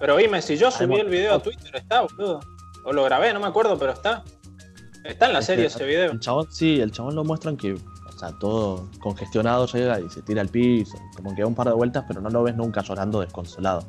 [0.00, 1.42] Pero dime, si yo subí el video a.
[1.42, 2.40] Twitter, está, boludo.
[2.84, 4.22] O lo grabé, no me acuerdo, pero está.
[5.04, 6.10] Está en la Es serie que ese video.
[6.12, 7.76] El chabón, sí, el chabón lo muestran que,
[8.16, 11.66] o sea, todo congestionado llega y se tira al piso, como que da un par
[11.68, 13.84] de vueltas, pero no lo ves nunca llorando desconsolado.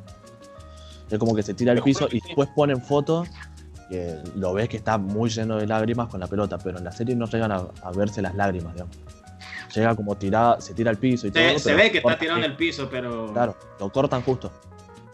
[1.10, 3.26] Es como que se tira al piso y después ponen fotos
[3.88, 6.92] que lo ves que está muy lleno de lágrimas con la pelota, pero en la
[6.92, 8.94] serie no llegan a, a verse las lágrimas, digamos.
[9.74, 11.42] Llega como tirada, se tira al piso y todo.
[11.42, 14.52] Se, se pero ve que está tirado en el piso, pero Claro, lo cortan justo.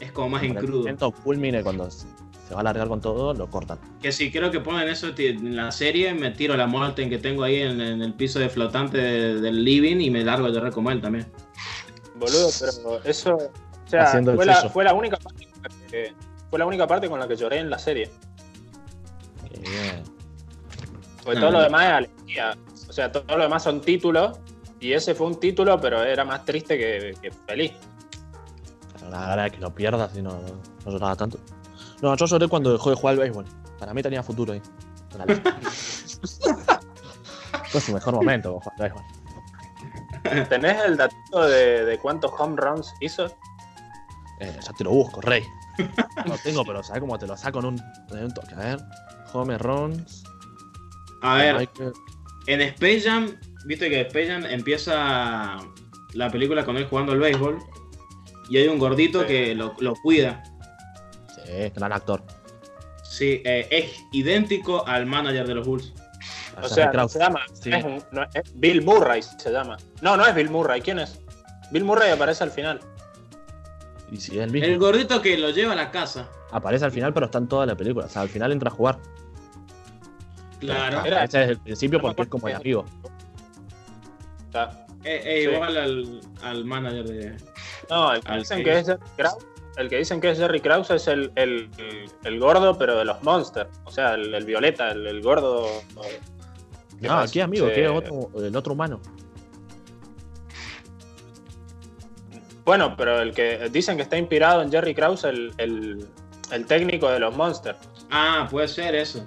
[0.01, 1.89] es como más en Para el momento culmine cuando
[2.47, 3.79] se va a largar con todo, lo cortan.
[4.03, 7.43] Que si creo que ponen eso en la serie, me tiro la Molten que tengo
[7.43, 10.73] ahí en, en el piso de flotante de- del living y me largo a llorar
[10.73, 11.27] como él también.
[12.17, 13.35] Boludo, pero eso.
[13.35, 16.13] O sea, fue la, fue la única parte con la que.
[16.51, 18.11] Fue la única parte con la que lloré en la serie.
[19.51, 20.03] Qué bien.
[21.25, 22.57] Porque Ah, todo lo demás es alegría.
[22.89, 24.39] O sea, todo lo demás son títulos.
[24.81, 27.73] Y ese fue un título, pero era más triste que, que feliz.
[28.93, 30.39] Pero la verdad es que lo pierdas y no,
[30.85, 31.39] no lloraba tanto.
[32.03, 33.45] No, yo lloré cuando dejó de jugar al béisbol.
[33.79, 34.63] Para mí tenía futuro ahí.
[37.71, 40.49] Fue su mejor momento jugar al béisbol.
[40.49, 43.27] ¿Tenés el datito de, de cuántos home runs hizo?
[44.41, 45.43] Eh, ya te lo busco, rey.
[45.79, 47.81] No lo tengo, pero ¿sabes cómo te lo saco en un,
[48.11, 48.55] en un toque?
[48.55, 48.81] A ver.
[49.33, 50.25] Home runs.
[51.23, 51.93] A ver, Michael-
[52.47, 53.35] en Space Jam,
[53.67, 55.57] viste que Space Jam empieza
[56.13, 57.59] la película con él jugando al béisbol
[58.49, 59.27] y hay un gordito Sí.
[59.27, 60.43] que lo, lo cuida.
[61.45, 62.23] Sí, gran actor.
[63.03, 65.93] Sí, eh, es idéntico al manager de los Bulls.
[66.63, 67.41] O sea, es se llama.
[67.53, 67.71] Sí.
[67.73, 69.77] es un- no, es Bill Murray se llama.
[70.03, 70.81] No, no es Bill Murray.
[70.81, 71.21] ¿Quién es?
[71.71, 72.81] Bill Murray aparece al final.
[74.11, 74.67] Y si es el mismo.
[74.69, 76.29] El gordito que lo lleva a la casa.
[76.53, 78.07] Aparece al final, pero está en toda la película.
[78.07, 78.99] O sea, al final entra a jugar.
[80.61, 81.05] Claro.
[81.05, 82.85] Era- Ese es el principio porque es como el amigo.
[84.47, 84.87] Está.
[85.03, 85.51] Eh, eh, Sí.
[85.55, 87.37] igual al, al manager de.
[87.91, 88.89] No, el que Al dicen que que es.
[88.89, 88.99] es
[89.77, 91.69] el que dicen que es Jerry Krause es el, el,
[92.25, 93.71] el- gordo, pero de los Monsters.
[93.85, 95.67] O sea, el, el violeta, el, el gordo.
[97.01, 97.33] ¿Qué No, más?
[97.33, 97.67] ¿qué amigo?
[97.69, 99.01] Se- ¿Qué otro, el otro humano?
[102.65, 106.09] Bueno, pero el que dicen que está inspirado en Jerry Krause, el, el,
[106.51, 107.79] el técnico de los Monsters.
[108.11, 109.27] Ah, puede ser eso.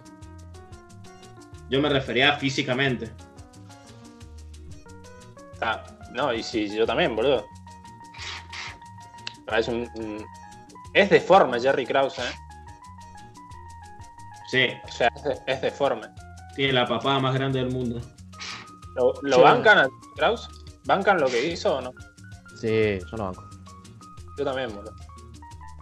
[1.70, 3.12] Yo me refería físicamente.
[5.62, 5.84] Ah,
[6.14, 7.46] no, y sí, yo también, boludo.
[9.56, 10.26] Es, un, un-
[11.02, 12.32] es deforme Jerry Krause, ¿eh?
[14.50, 16.08] Sí, O sea, es, de- es deforme.
[16.56, 18.00] tiene la papada más grande del mundo.
[18.96, 19.42] ¿Lo, lo Sí.
[19.44, 20.48] bancan a Krause?
[20.86, 21.92] ¿Bancan lo que hizo o no?
[22.60, 23.44] Sí, yo lo banco.
[24.38, 24.94] Yo también, boludo.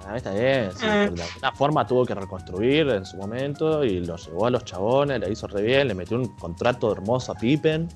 [0.08, 1.10] Ah, está bien, sí, Eh.
[1.12, 5.20] de alguna forma tuvo que reconstruir en su momento y lo llevó a los chabones,
[5.20, 7.88] le hizo re bien, le metió un contrato hermoso a Pippen.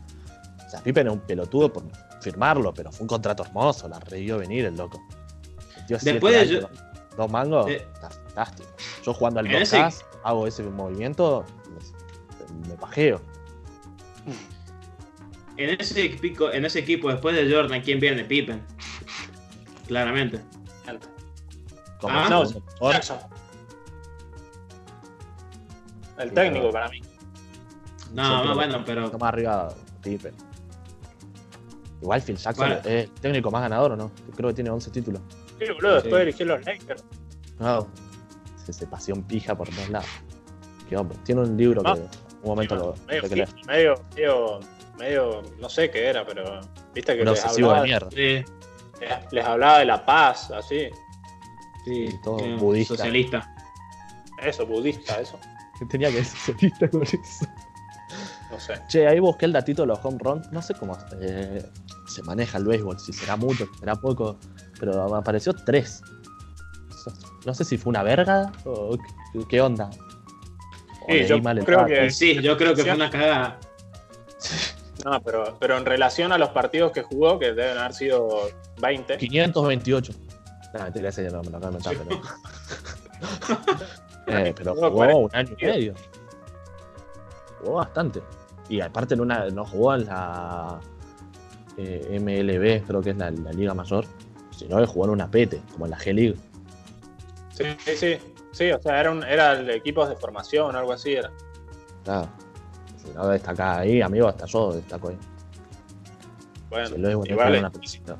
[0.65, 1.83] O sea, Pippen es un pelotudo por
[2.21, 4.99] firmarlo, pero fue un contrato hermoso, la revió venir el loco.
[5.81, 6.67] Metió Después de años,
[7.17, 8.69] dos mangos, está fantástico.
[9.05, 11.45] Yo jugando al En 2K, ese- hago ese movimiento,
[12.63, 13.21] me, me pajeo.
[15.57, 18.23] En ese, equipo, en ese equipo, después de Jordan, ¿quién viene?
[18.23, 18.61] Pippen.
[19.87, 20.39] Claramente.
[21.99, 22.43] Como Ah, no.
[22.91, 23.17] Jackson.
[26.17, 27.01] El Sí, técnico pero- para mí.
[28.13, 29.05] No, no, bueno, pero.
[29.05, 30.33] está más arriba Pippen.
[32.01, 32.81] Igual Phil Jackson Bueno.
[32.85, 34.11] es el técnico más ganador, ¿o no?
[34.35, 35.21] Creo que tiene 11 títulos.
[35.59, 36.03] Sí, boludo, Sí.
[36.03, 37.03] después dirigió los Lakers.
[37.59, 37.87] No,
[38.65, 40.07] se, se pasión pija por todos lados.
[40.87, 41.17] Qué hombre.
[41.23, 41.93] Tiene un libro Ah.
[41.95, 42.07] que en
[42.43, 43.35] un momento lo medio, lo que
[43.67, 44.59] medio, medio,
[44.97, 46.61] medio, no sé qué era, pero
[46.93, 48.09] viste que Un les obsesivo de hablaba, mierda.
[48.11, 48.45] Sí,
[49.01, 50.87] les, les hablaba de la paz, así.
[50.87, 50.89] sí.
[51.85, 52.95] Sí, todo budista.
[52.95, 53.55] Socialista.
[54.43, 55.39] Eso, budista, eso.
[55.89, 57.17] Tenía que ser solista con eso.
[58.51, 58.73] No sé.
[58.89, 60.51] Che, ahí busqué el datito de los home runs.
[60.51, 61.63] No sé cómo eh,
[62.07, 64.39] se maneja el béisbol, si será mucho, si será poco,
[64.79, 66.01] pero me apareció tres.
[67.45, 68.97] No sé si fue una verga o
[69.33, 69.89] qué, qué onda.
[71.01, 73.59] O Sí, yo creo que- sí, yo creo que fue una cagada.
[75.05, 78.49] No, pero, pero en relación a los partidos que jugó, que deben haber sido
[78.81, 80.11] 20, 528.
[80.73, 82.21] No, mentira, ese ya no me lo pero.
[84.27, 85.93] Eh, pero Jugó jugó 40 un año y medio.
[87.61, 88.21] Jugó bastante.
[88.67, 90.79] Y aparte en una, no jugó en la
[91.77, 94.05] eh, MLB, creo que es la, la liga mayor,
[94.59, 96.35] sino que jugó en una PT, como en la G-League.
[97.53, 98.17] sí, sí, sí,
[98.51, 101.31] sí, o sea, era, un, era el equipos de formación, algo así era.
[102.03, 102.27] Claro.
[103.03, 105.17] Si no destacás ahí, amigo, hasta yo destaco ahí.
[106.69, 108.17] Bueno, Si lo es igual una es- pelotita.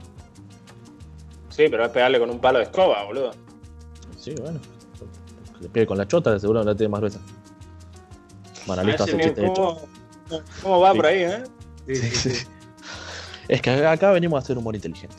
[1.50, 3.32] sí, pero es pegarle con un palo de escoba, boludo.
[4.18, 4.60] Sí, bueno.
[5.60, 7.20] Le pegue con la chota, de seguro la tiene más gruesa.
[8.66, 9.54] Bueno, listo, hace chiste hecho.
[9.54, 10.98] ¿Cómo, cómo va Sí.
[10.98, 11.44] por ahí, eh?
[11.88, 12.48] Sí, sí, sí.
[13.48, 15.16] Es que acá venimos a hacer humor inteligente.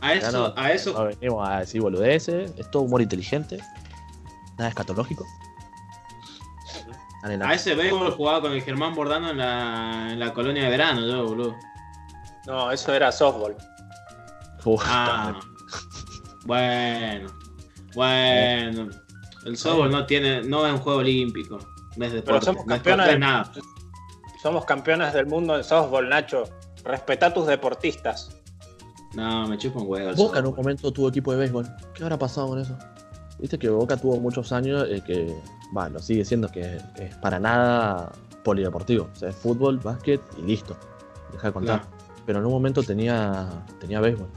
[0.00, 0.52] A eso, no.
[0.56, 3.58] a eso, No venimos a decir boludeces, es todo humor inteligente.
[4.56, 5.24] Nada escatológico.
[7.22, 10.70] Dale, a ese béisbol jugaba con el Germán Bordano en la, en la colonia de
[10.70, 11.56] verano, yo, boludo.
[12.46, 13.56] No, eso era softball.
[14.64, 15.38] Uf, Ah,
[16.44, 17.28] bueno,
[17.94, 18.88] bueno.
[19.44, 21.58] El softball no tiene, no es un juego olímpico,
[21.96, 23.52] no es deporte, somos no es campeones no es de- nada.
[24.42, 26.44] Somos campeones del mundo en softball, Nacho.
[26.84, 28.30] Respetá a tus deportistas.
[29.14, 30.14] No, me chupa un huevo.
[30.14, 30.64] Boca en un softball.
[30.64, 31.66] momento tuvo equipo de béisbol.
[31.94, 32.76] ¿Qué habrá pasado con eso?
[33.38, 35.34] Viste que Boca tuvo muchos años eh, que,
[35.72, 38.12] bueno, sigue siendo que es para nada
[38.44, 39.08] polideportivo.
[39.12, 40.76] O sea, es fútbol, básquet y listo.
[41.32, 41.80] Deja de contar.
[41.82, 41.96] Claro.
[42.26, 43.48] Pero en un momento tenía,
[43.80, 44.28] tenía béisbol.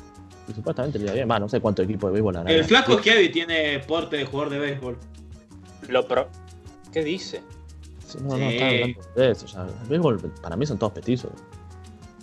[0.47, 1.29] Y supuestamente le iba bien.
[1.29, 2.51] Va, no sé cuánto equipo de béisbol hará.
[2.51, 4.97] El flaco Kevin tiene porte de jugador de béisbol.
[5.89, 6.27] Lo pro...
[6.93, 7.41] ¿Qué dice?
[8.05, 8.43] Sí, no, no, Sí.
[8.43, 9.45] estaba hablando de eso.
[9.47, 9.63] ya.
[9.83, 11.31] El béisbol para mí son todos petizos.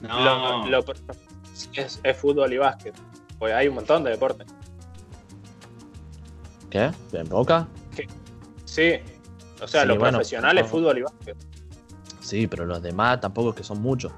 [0.02, 0.94] No, Lo, lo pro-
[1.74, 2.94] es, es fútbol y básquet.
[3.38, 4.46] Pues hay un montón de deportes.
[6.70, 6.90] ¿Qué?
[7.12, 7.66] ¿En Boca?
[8.64, 8.94] Sí.
[9.60, 10.70] O sea, Sí, lo bueno, profesional es no.
[10.70, 11.36] fútbol y básquet.
[12.20, 14.12] Sí, pero los demás tampoco es que son muchos.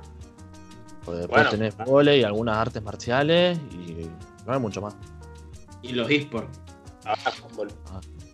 [1.05, 1.51] Porque después Bueno.
[1.51, 4.11] tenés volei y algunas artes marciales y
[4.47, 4.97] no hay mucho más.
[5.83, 6.61] y los esports.
[7.07, 7.69] Ahora fútbol.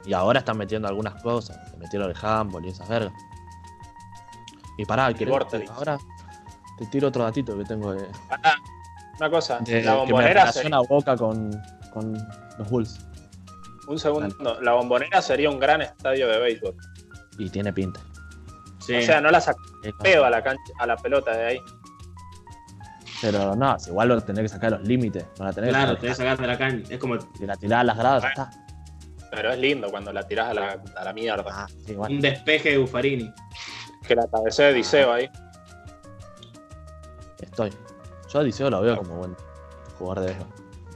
[0.05, 1.71] Y ahora están metiendo algunas cosas.
[1.71, 3.13] Se metieron el handball y esas vergas.
[4.79, 5.71] Y pará, ¿querés- Vortex.
[5.71, 5.97] ahora
[6.79, 8.57] te tiro otro datito que tengo de, Ah,
[9.19, 12.13] una cosa, de- la que me bombonera relaciona sería, a Boca con, con
[12.59, 12.99] los Bulls.
[13.89, 16.75] un segundo, la bombonera sería un gran estadio de béisbol.
[17.39, 18.01] Y tiene pinta.
[18.79, 18.97] Sí.
[18.97, 19.43] O sea, no la
[20.03, 21.61] pedo a la cancha, a la pelota de ahí.
[23.21, 25.27] Pero no, si igual lo tenés que sacar a los límites.
[25.39, 26.83] No la tenés claro, que a sacar de la caña.
[26.89, 28.51] Es como Si la tirás a las gradas, ya está.
[29.31, 31.45] Pero es lindo cuando la tirás a la, a la mierda.
[31.51, 32.15] Ah, sí, bueno.
[32.15, 33.33] un despeje de Buffarini.
[34.07, 35.29] Que la cabecea de Diceo ahí.
[37.41, 37.73] Estoy.
[38.37, 39.35] Yo a Diceo lo veo como buen
[39.99, 40.47] jugador de béisbol.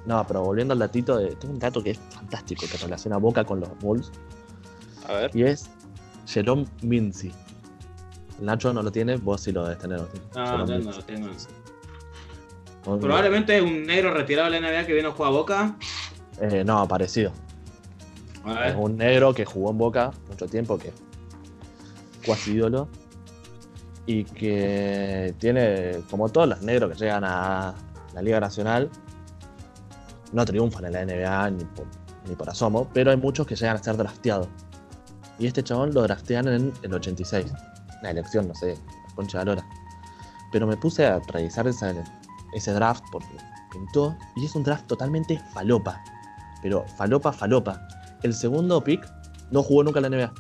[0.05, 3.45] No, pero volviendo al datito, de, tengo un dato que es fantástico, que relaciona Boca
[3.45, 4.11] con los Bulls,
[5.09, 5.31] A ver.
[5.35, 5.71] y es
[6.27, 7.33] Jerome Mincy.
[8.41, 10.01] Nacho no lo tiene, vos sí lo debes tener.
[10.01, 10.07] ¿no?
[10.35, 11.29] No, yo no lo tengo.
[13.01, 15.77] Probablemente es un negro retirado de la NBA que viene a jugar a Boca.
[16.43, 17.33] eh, no, parecido.
[18.45, 18.77] A Es ver.
[18.77, 20.93] un negro que jugó en Boca mucho tiempo, que
[22.27, 22.89] cuasi ídolo.
[24.07, 27.75] Y que tiene, como todos los negros que llegan a
[28.15, 28.91] la Liga Nacional,
[30.33, 31.87] no triunfan en la NBA ni por,
[32.29, 34.49] ni por asomo, pero hay muchos que llegan a ser drafteados.
[35.39, 37.47] Y este chabón lo draftean en el 86.
[38.01, 38.75] Una elección, no sé,
[39.09, 39.69] la concha de la lora.
[40.53, 43.37] Pero me puse a revisar ese draft porque
[43.73, 46.03] pintó, y es un draft totalmente falopa.
[46.63, 47.81] Pero falopa, falopa.
[48.23, 49.07] El segundo pick
[49.51, 50.33] no jugó nunca en la NBA.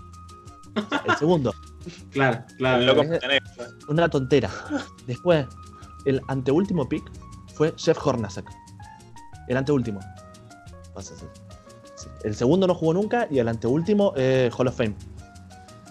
[1.07, 1.53] El segundo,
[2.11, 2.83] Claro, claro.
[2.85, 3.40] Loco es- que tenés.
[3.88, 4.51] una tontera.
[5.07, 5.47] Después,
[6.05, 7.11] el anteúltimo pick
[7.55, 8.47] fue Jeff Hornacek.
[9.49, 10.01] El anteúltimo.
[10.95, 11.27] Pasa así.
[11.97, 12.09] Sí.
[12.25, 14.95] El segundo no jugó nunca y el anteúltimo eh, Hall of Fame.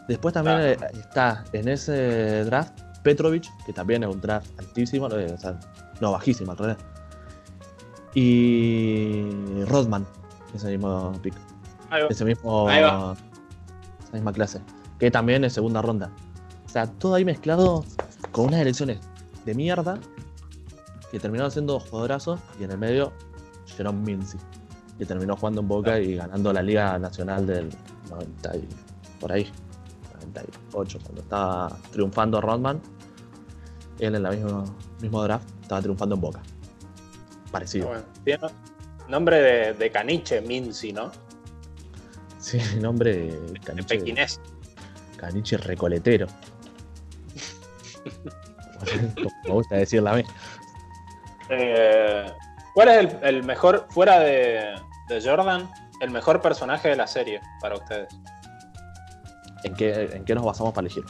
[0.08, 5.32] Después también eh, está en ese draft Petrovic, que también es un draft altísimo, eh,
[5.34, 5.60] o sea,
[6.02, 6.78] no, bajísimo al revés.
[8.16, 10.06] Y Rodman,
[10.54, 11.34] ese mismo pick.
[11.90, 12.08] Ahí va.
[12.10, 12.68] Ese mismo.
[12.68, 13.16] Ahí va.
[14.04, 14.62] Esa misma clase.
[15.00, 16.12] Que también es segunda ronda.
[16.66, 17.84] O sea, todo ahí mezclado
[18.32, 19.00] con unas elecciones
[19.46, 20.00] de mierda
[21.12, 23.12] que terminaron siendo jugadorazos y en el medio
[23.76, 24.38] Jerome Mincy,
[24.98, 27.70] que terminó jugando en Boca y ganando la Liga Nacional del
[28.10, 28.68] 90 y
[29.20, 29.52] por ahí,
[30.14, 32.82] 98, cuando estaba triunfando Rodman,
[34.00, 34.64] él en la misma
[35.02, 36.42] mismo draft estaba triunfando en Boca.
[37.52, 37.88] Parecido.
[37.88, 38.48] Bueno, tiene
[39.08, 41.12] nombre de, de caniche, Mincy, ¿no?
[42.38, 44.40] Sí, nombre De caniche, pequinés.
[45.20, 46.28] Caniche recoletero.
[49.44, 50.24] Me gusta decirla a mí.
[51.50, 52.32] Eh,
[52.74, 54.76] ¿Cuál es el, el mejor, fuera de,
[55.10, 55.70] de Jordan,
[56.02, 58.08] el mejor personaje de la serie para ustedes?
[59.64, 61.04] ¿En qué, ¿En qué nos basamos para elegir?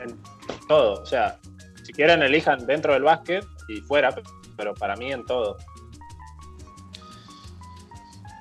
[0.00, 0.18] En
[0.66, 1.02] todo.
[1.02, 1.38] O sea,
[1.84, 4.14] si quieren, elijan dentro del básquet y fuera,
[4.56, 5.58] pero para mí en todo.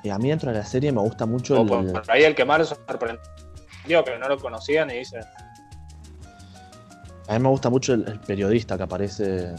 [0.03, 2.23] Y a mí dentro de la serie me gusta mucho O el, por, por ahí
[2.23, 2.71] el que más les
[3.89, 5.21] sorprendió, que no lo conocían y dicen,
[7.27, 9.55] a mí me gusta mucho el, el periodista que aparece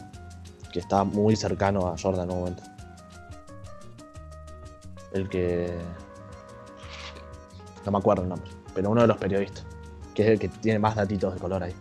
[0.72, 2.62] que está muy cercano a Jordan en un momento.
[5.12, 5.72] El que
[7.84, 9.64] no me acuerdo el nombre, pero uno de los periodistas
[10.14, 11.74] que es el que tiene más datitos de color ahí.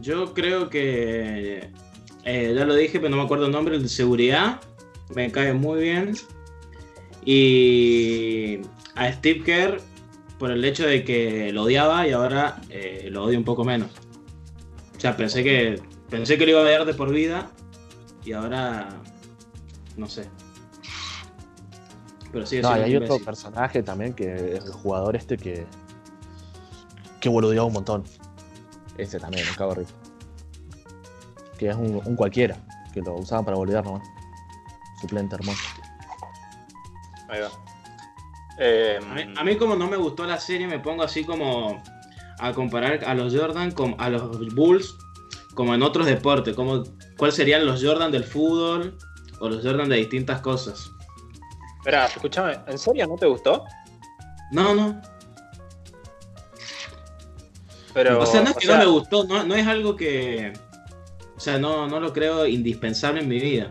[0.00, 1.70] Yo creo que.
[2.24, 4.60] eh, ya lo dije, pero no me acuerdo el nombre, el de seguridad.
[5.14, 6.14] Me cae muy bien.
[7.24, 8.60] Y
[8.94, 9.80] a Steve Kerr
[10.38, 13.90] por el hecho de que lo odiaba y ahora eh, lo odio un poco menos.
[14.96, 17.50] O sea, pensé que pensé que lo iba a odiar de por vida
[18.24, 18.88] y ahora
[19.96, 20.28] no sé.
[22.32, 23.24] Pero sigue No, hay otro imbécil.
[23.24, 25.66] personaje también que es el jugador este que.
[27.20, 28.04] que boludeaba un montón.
[28.98, 29.94] Ese también, me cago risa.
[31.58, 32.56] Que es un, un cualquiera,
[32.92, 34.06] que lo usaban para boludear nomás.
[35.00, 35.62] Suplente hermoso.
[37.28, 37.50] Ahí va.
[38.58, 41.82] Eh, A mí, a mí como no me gustó la serie, me pongo así como
[42.38, 44.96] a comparar a los Jordan con a los Bulls
[45.54, 46.84] como en otros deportes, como
[47.16, 48.96] cuáles serían los Jordan del fútbol
[49.40, 50.90] o los Jordan de distintas cosas.
[51.78, 53.64] Espera, escúchame, ¿en serio no te gustó?
[54.52, 55.00] No, no.
[57.94, 60.52] Pero, o sea, no es que sea, no me gustó, no, no es algo que.
[61.34, 63.70] O sea, no, no lo creo indispensable en mi vida.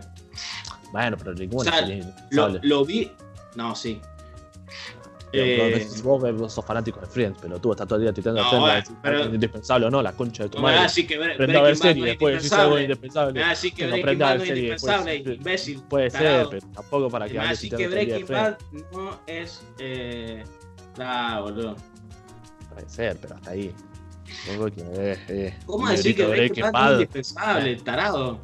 [0.92, 3.12] Bueno, pero ninguna O sea, lo vi.
[3.54, 4.00] No, sí.
[5.38, 8.22] Eh, vos, vos sos fanático de Friends, pero tú estás todo el día No, de
[8.22, 10.62] Friends, bueno, a decir, pero- "Ah, es indispensable o no, la concha de tu a
[10.62, 10.82] madre.
[10.82, 13.42] decir que Prenda a ver Breaking no después decís algo indispensable.
[13.44, 15.82] a decir que Que no Breaking Bad a no es serie, indispensable, puede- imbécil.
[15.88, 16.50] Puede tarado.
[16.50, 18.26] ser, pero tampoco para que a tuiteando que Breaking.
[18.28, 18.58] Bad
[18.92, 19.62] no es.
[19.78, 20.44] Eh...
[20.98, 21.76] Ah, boludo.
[22.74, 23.72] Puede ser, pero hasta ahí.
[24.48, 28.38] Eh, eh, ¿Cómo decir que de Breaking Bad es indispensable, tarado?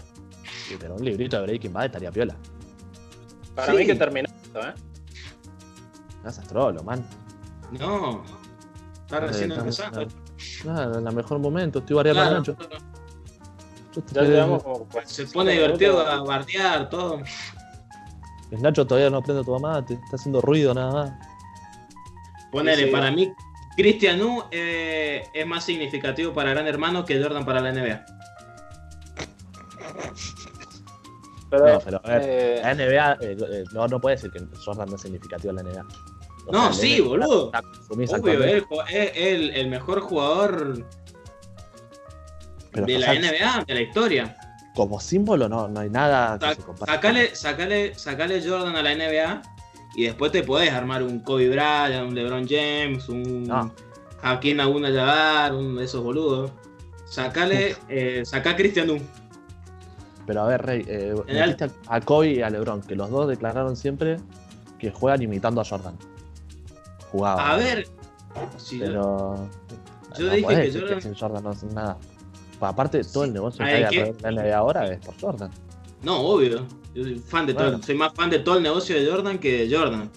[0.69, 2.37] Sí, pero un librito de Breaking Bad estaría piola.
[3.55, 3.79] Para Sí.
[3.79, 4.73] mí que terminó esto, ¿eh?
[6.25, 7.05] No seas trolo, man.
[7.73, 8.23] No.
[9.05, 10.07] Está recién Eh, empezando.
[10.65, 12.43] Nada, en el mejor momento, estoy variando Claro,
[14.21, 17.21] a llevamos como se 45 pone divertido a bardear todo.
[18.51, 21.13] El Nacho todavía no aprende tu mamá, te está haciendo ruido nada más.
[22.51, 22.91] Ponele, Sí, sí.
[22.91, 23.33] para mí,
[23.77, 28.05] Cristian U eh, es más significativo para Gran Hermano que Jordan para la NBA.
[31.51, 34.89] Pero, No, pero a ver, eh, la NBA, eh, no, no puede decir que Jordan
[34.89, 35.87] no es significativo en la NBA.
[36.47, 37.53] O No, sea, sí, NBA boludo.
[37.89, 40.85] Obvio, es el, el mejor jugador
[42.73, 44.37] pero, de la sea, NBA, de la historia.
[44.75, 46.93] Como símbolo no, no hay nada que Sa- se compare.
[46.93, 49.43] Sacale, sacale, sacale Jordan a la NBA
[49.95, 53.73] y después te podés armar un Kobe Bryant, un LeBron James, un No.
[54.23, 56.51] Hakeem Abdul-Jabbar, un de esos boludos.
[57.05, 58.99] Sacale, eh, sacá a Christian U.
[60.27, 61.57] Pero a ver, Rey, eh, el-
[61.89, 64.17] a Kobe y a LeBron, que los dos declararon siempre
[64.79, 65.99] que juegan imitando a Jordan.
[67.25, 67.87] A ver,
[68.57, 69.49] si Pero.
[70.19, 71.97] yo no dije que Jordan- sin Jordan no hacen nada.
[72.61, 75.51] Aparte, todo el negocio que Hay alrededor de la NBA ahora es por Jordan.
[76.03, 76.65] no, obvio.
[76.95, 77.83] Yo soy fan de todo, Bueno.
[77.83, 80.11] soy más fan de todo el negocio de Jordan que de Jordan.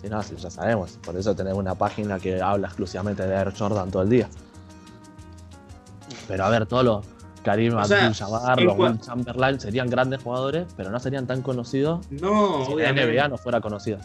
[0.00, 0.98] Si no, si ya sabemos.
[1.02, 4.28] Por eso tenemos una página que habla exclusivamente de Air Jordan todo el día.
[6.26, 7.06] Pero a ver, todos los
[7.44, 12.74] Karim Abdul-Jabbar, los Will Chamberlain serían grandes jugadores, pero no serían tan conocidos No, si
[12.76, 12.92] la.
[12.92, 13.98] NBA no fuera conocida.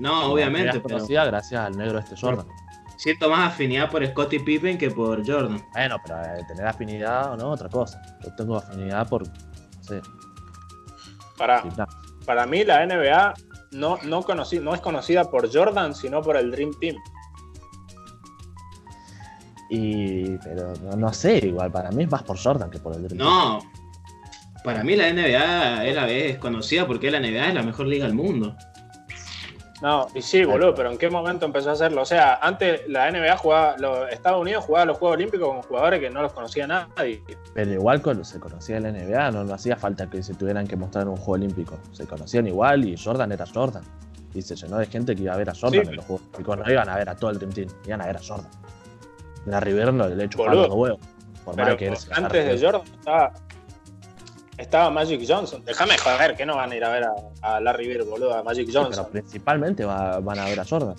[0.00, 2.46] No, obviamente, es pero conocida gracias al negro este Jordan.
[2.96, 5.62] siento más afinidad por Scottie Pippen que por Jordan.
[5.72, 8.00] Bueno, pero eh, tener afinidad o no, otra cosa.
[8.24, 9.26] Yo tengo afinidad por.
[9.28, 9.34] No
[9.82, 10.00] sé,
[11.38, 11.62] para,
[12.26, 13.34] para mí la NBA
[13.72, 16.96] no, no, conocí- no es conocida por Jordan, sino por el Dream Team.
[19.70, 20.36] Y.
[20.38, 23.18] Pero no, no sé, igual, para mí es más por Jordan que por el Dream
[23.18, 23.28] Team.
[23.28, 23.58] No,
[24.64, 28.04] para mí la NBA es, la, es conocida porque la NBA es la mejor liga
[28.06, 28.56] del mundo.
[29.82, 32.02] No, y sí, boludo, pero ¿en qué momento empezó a hacerlo?
[32.02, 36.00] O sea, antes la NBA jugaba, los Estados Unidos jugaba los Juegos Olímpicos con jugadores
[36.00, 37.22] que no los conocía nadie.
[37.54, 40.76] Pero igual cuando se conocía la NBA, no, no hacía falta que se tuvieran que
[40.76, 41.78] mostrar en un juego olímpico.
[41.92, 43.82] Se conocían igual y Jordan era Jordan.
[44.34, 45.90] Y se llenó de gente que iba a ver a Jordan Sí.
[45.90, 46.58] en los juegos olímpicos.
[46.58, 48.50] No iban a ver a todo el Dream Team, iban a ver a Jordan.
[49.46, 50.66] Larry Bird no le Boludo.
[50.66, 51.00] los huevos.
[51.44, 52.66] Por más Pero que se la antes de.
[52.66, 53.32] Jordan estaba,
[54.60, 55.64] estaba Magic Johnson.
[55.64, 57.14] Déjame joder, que no van a ir a ver a,
[57.56, 59.06] a Larry Bird, boludo, a Magic Sí, Johnson.
[59.10, 60.94] pero principalmente va- van a ver a Jordan.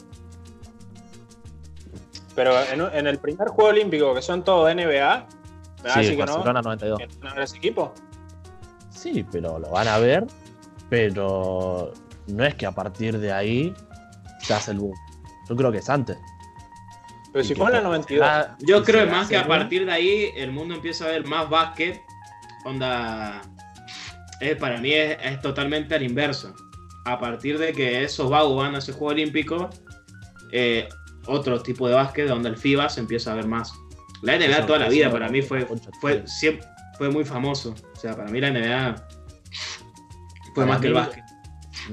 [2.35, 2.53] Pero
[2.93, 5.27] en, el primer Juego Olímpico, que son todos NBA,
[5.83, 6.33] ¿me Sí, que no?
[6.37, 6.99] Barcelona 92.
[6.99, 7.93] que no van a ver ese equipo?
[8.89, 10.25] Sí, pero lo van a ver,
[10.89, 11.91] pero
[12.27, 13.73] no es que a partir de ahí
[14.41, 14.93] se hace el boom.
[15.49, 16.17] Yo creo que es antes.
[17.33, 18.27] Pero Y si fue en por- 92.
[18.29, 21.49] ah, Yo creo más que a partir de ahí el mundo empieza a ver más
[21.49, 22.01] básquet.
[22.65, 23.41] Onda.
[24.39, 26.53] Es, para mí es, es totalmente al inverso.
[27.05, 29.69] A partir de que esos vagos van a ese juego olímpico,
[30.51, 30.87] eh,
[31.25, 33.73] otro tipo de básquet donde el FIBA se empieza a ver más.
[34.21, 35.67] La NBA Eso, toda la vida para mí fue,
[35.99, 37.73] fue, siempre, fue muy famoso.
[37.95, 38.95] O sea, para mí la NBA
[40.53, 41.23] fue más que el básquet.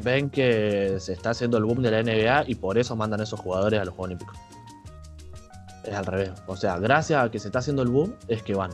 [0.03, 3.41] ven que se está haciendo el boom de la NBA y por eso mandan esos
[3.41, 4.39] jugadores a los Juegos Olímpicos.
[5.85, 6.33] Es al revés.
[6.47, 8.71] O sea, gracias a que se está haciendo el boom es que van.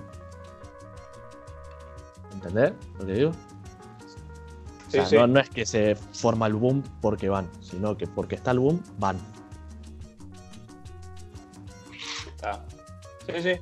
[2.46, 3.30] ¿Entendés lo que digo?
[4.86, 5.16] O sea, sí.
[5.16, 8.58] No, no es que se forma el boom porque van, sino que porque está el
[8.60, 9.16] boom, van.
[12.42, 12.60] Ah.
[13.26, 13.52] Sí, sí,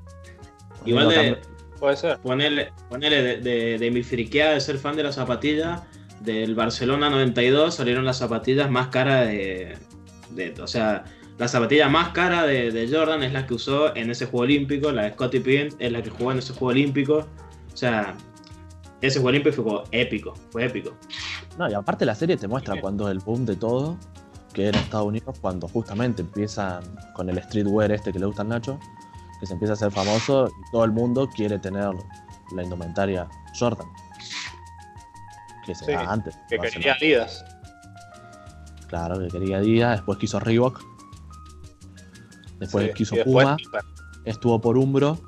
[0.85, 1.39] Igual de,
[1.79, 2.19] puede ser.
[2.19, 5.83] Ponerle, ponerle de, de- de mi friqueada de ser fan de las zapatillas,
[6.21, 9.77] del Barcelona 92 salieron las zapatillas más caras de,
[10.31, 11.05] de- O sea,
[11.39, 14.91] la zapatilla más cara de, de Jordan es la que usó en ese juego olímpico,
[14.91, 17.27] la de Scottie Pippen es la que jugó en ese juego olímpico.
[17.73, 18.17] O sea,
[19.03, 20.95] ese juego olímpico fue épico, fue épico.
[21.59, 23.97] No, y aparte la serie te muestra cuando es el boom de todo,
[24.53, 26.83] que en Estados Unidos, cuando justamente empiezan
[27.15, 28.79] con el streetwear este que le gusta al Nacho,
[29.41, 31.91] que se empieza a hacer famoso y todo el mundo quiere tener
[32.55, 33.29] la indumentaria
[33.59, 33.89] Jordan.
[35.67, 36.37] Que se Sí, da antes.
[36.49, 37.45] Que quería Adidas.
[38.89, 40.81] Claro, que quería Adidas, después quiso Reebok,
[42.59, 43.57] después Sí, quiso después Puma,
[44.25, 45.19] estuvo por Umbro,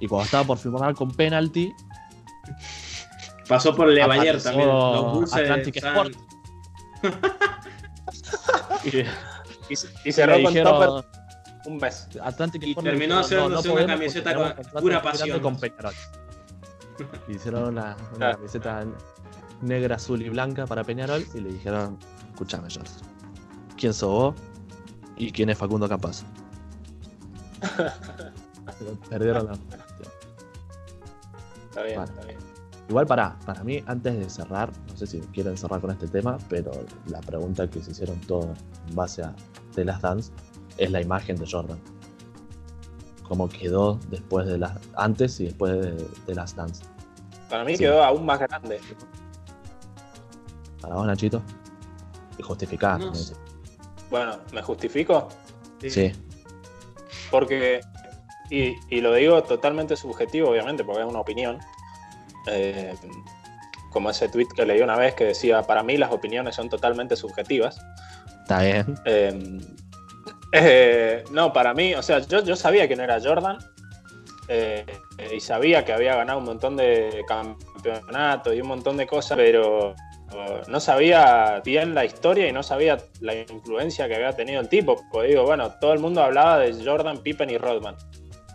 [0.00, 1.72] y cuando estaba por firmar con Penalty,
[3.48, 4.68] Pasó por Le Bayer apareció también.
[4.68, 6.14] Los Atlantic Sport.
[8.84, 8.88] y,
[9.72, 11.10] Y, se- y y cerró le con dijeron, Topper
[11.66, 12.08] un mes.
[12.22, 15.40] Atlantic Y Sport le terminó haciéndose una camiseta con pura pasión.
[15.40, 15.94] con Peñarol.
[17.28, 18.36] Y hicieron una, una Claro.
[18.38, 18.84] camiseta
[19.62, 21.98] negra, azul y blanca para Peñarol y le dijeron,
[22.32, 22.92] escúchame George,
[23.76, 24.34] ¿quién sos vos?
[25.16, 26.24] ¿Y quién es Facundo Campas?
[29.10, 29.52] Perdieron la...
[31.70, 32.12] Está bien, Bueno.
[32.12, 32.38] está bien.
[32.88, 36.36] Igual para, para mí, antes de cerrar, no sé si quieren cerrar con este tema,
[36.48, 36.72] pero
[37.06, 38.46] la pregunta que se hicieron todos
[38.88, 39.32] en base a
[39.76, 40.32] The Last Dance
[40.76, 41.78] es la imagen de Jordan.
[43.28, 44.72] Cómo quedó después de las.
[44.96, 46.82] antes y después de, de Last Dance.
[47.48, 47.84] Para mí Sí.
[47.84, 48.80] quedó aún más grande.
[50.80, 51.40] Para vos, Nachito.
[52.38, 52.98] Y justificar.
[52.98, 53.12] No.
[54.10, 55.28] Bueno, ¿me justifico?
[55.86, 56.10] Sí.
[57.30, 57.80] Porque,
[58.50, 61.58] y, y lo digo totalmente subjetivo, obviamente, porque es una opinión.
[62.46, 62.94] eh,
[63.90, 67.16] como ese tweet que leí una vez que decía, para mí las opiniones son totalmente
[67.16, 67.80] subjetivas.
[68.42, 68.94] Está bien.
[69.04, 69.60] Eh,
[70.52, 73.58] eh, no, para mí, o sea, yo, yo sabía quién era Jordan
[74.48, 74.86] eh,
[75.34, 79.90] y sabía que había ganado un montón de campeonatos y un montón de cosas, pero
[80.32, 84.68] eh, no sabía bien la historia y no sabía la influencia que había tenido el
[84.68, 85.00] tipo.
[85.10, 87.96] Porque digo, bueno, todo el mundo hablaba de Jordan, Pippen y Rodman.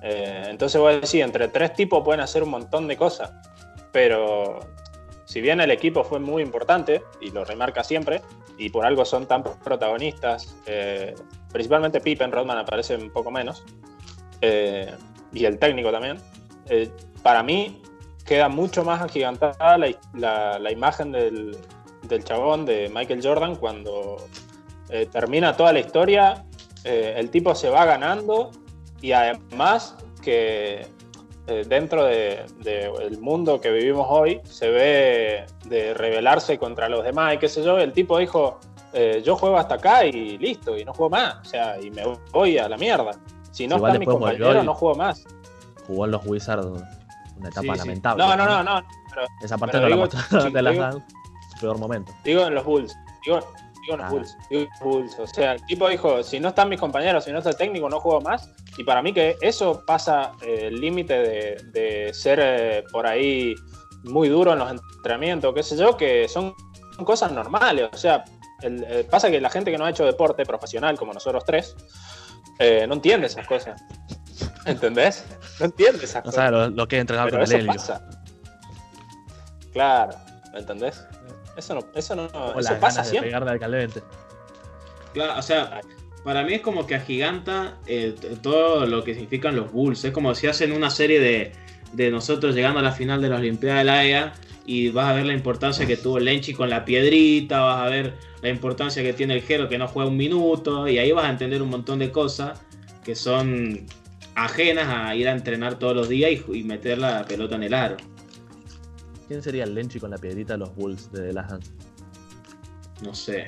[0.08, 3.32] Eh, entonces voy a decir, entre tres tipos pueden hacer un montón de cosas,
[3.92, 4.60] pero
[5.26, 8.22] si bien el equipo fue muy importante, y lo remarca siempre,
[8.60, 11.16] y por algo son tan protagonistas, eh,
[11.52, 13.64] principalmente Pippen, Rodman aparece un poco menos,
[14.42, 14.94] eh,
[15.34, 16.20] y el técnico también,
[17.24, 17.82] para mí
[18.26, 21.58] queda mucho más agigantada la, imagen del,
[22.04, 24.18] del chabón de Michael Jordan cuando
[25.12, 26.46] termina toda la historia,
[26.84, 28.52] el tipo se va ganando
[29.06, 30.88] y además que
[31.46, 37.04] eh, dentro del de, el mundo que vivimos hoy se ve de rebelarse contra los
[37.04, 38.60] demás y qué sé yo, el tipo dijo,
[38.94, 42.02] eh, yo juego hasta acá y listo, y no juego más, o sea, y me
[42.32, 43.12] voy a la mierda.
[43.52, 45.24] Si no Igual está mi compañero, no juego más.
[45.86, 47.78] Jugó en los Wizards una etapa Sí, sí.
[47.78, 48.24] lamentable.
[48.24, 51.02] No, no, no, no, pero Esa parte no la mostraron de.
[51.54, 52.12] Su peor momento.
[52.24, 53.40] digo en los Bulls, digo,
[53.86, 54.10] digo los.
[54.12, 57.24] Bulls, digo en los Bulls, o sea, el tipo dijo, si no están mis compañeros,
[57.26, 60.68] si no está el técnico, no juego más, y para mí que eso pasa eh,
[60.68, 63.56] el límite de, de ser eh, por ahí
[64.04, 66.54] muy duro en los entrenamientos, qué sé yo, que son
[67.04, 68.24] cosas normales, o sea,
[68.62, 71.76] el- eh, pasa que la gente que no ha hecho deporte profesional como nosotros tres,
[72.60, 73.82] eh, no entiende esas cosas.
[74.66, 75.26] ¿Entendés?
[75.60, 76.36] No entiende esas No cosas.
[76.36, 77.74] sabe lo, lo que es entrenar Pero con el helio.
[77.74, 78.02] pasa.
[79.74, 80.16] Claro,
[80.56, 81.06] ¿me entendés?
[81.58, 83.30] Eso no, eso no, O eso las pasa ganas de siempre.
[83.30, 84.02] pegarle al caliente.
[85.14, 85.82] Claro, o sea,
[86.24, 90.04] para mí es como que agiganta eh, todo lo que significan los Bulls.
[90.06, 91.52] Es como si hacen una serie de,
[91.92, 94.34] de nosotros llegando a la final de la Olimpiadas de la EA
[94.66, 98.14] y vas a ver la importancia que tuvo Lenchi con la piedrita, vas a ver
[98.42, 101.30] la importancia que tiene el Jero que no juega un minuto y ahí vas a
[101.32, 102.62] entender un montón de cosas
[103.04, 103.86] que son
[104.36, 107.74] ajenas a ir a entrenar todos los días y, y meter la pelota en el
[107.74, 107.98] aro.
[109.28, 111.72] ¿Quién sería el Lenchi con la piedrita de los Bulls de Last Dance?
[113.04, 113.48] No sé.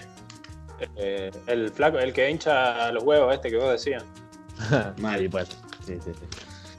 [0.95, 4.03] Eh, el flaco, el que hincha los huevos este que vos decías.
[4.99, 5.19] Mal.
[5.19, 5.47] Sí, pues.
[5.85, 6.25] Sí, sí, sí.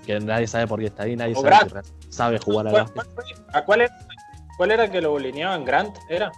[0.06, 1.68] Que nadie sabe por qué está ahí, nadie sabe, Grant.
[1.72, 3.14] que re- sabe jugar al ¿Cuál, básquet.
[3.14, 3.44] cuál fue?
[3.60, 3.98] ¿A cuál era,
[4.56, 5.64] cuál era el que lo bulineaban?
[5.64, 6.30] ¿Grant era?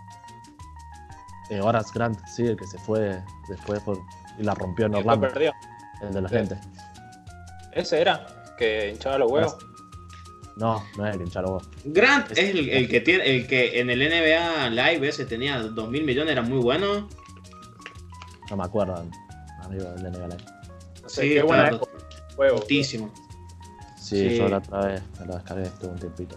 [1.50, 3.98] Eh, Horace Grant, sí, el que se fue después por,
[4.38, 5.52] y la rompió en Orlando, perdió.
[6.02, 6.34] el de Sí.
[6.34, 6.58] lentes.
[7.72, 8.26] Ese era,
[8.58, 9.56] que hinchaba los huevos.
[10.56, 11.68] No, no es el vos.
[11.84, 15.88] Grant es el, el que tiene, el que en el NBA Live ese tenía 2
[15.90, 17.08] mil millones, era muy bueno.
[18.50, 19.04] No me acuerdo,
[19.62, 20.44] amigo del NBA Live.
[21.06, 21.78] Sé, Sí, qué buena
[22.36, 22.64] juego.
[22.66, 22.84] Sí,
[23.96, 24.36] Sí.
[24.36, 26.36] yo la otra vez me lo descargué, estuve un tiempito.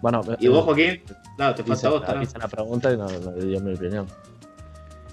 [0.00, 1.00] Bueno, ¿Y eh, vos, Joaquín?
[1.36, 2.14] Claro, te hice, falta otra.
[2.14, 4.06] la, hice la pregunta y no, no dio mi opinión.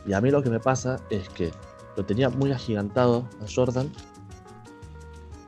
[0.05, 1.51] Y a mí lo que me pasa es que
[1.95, 3.91] lo tenía muy agigantado a Jordan.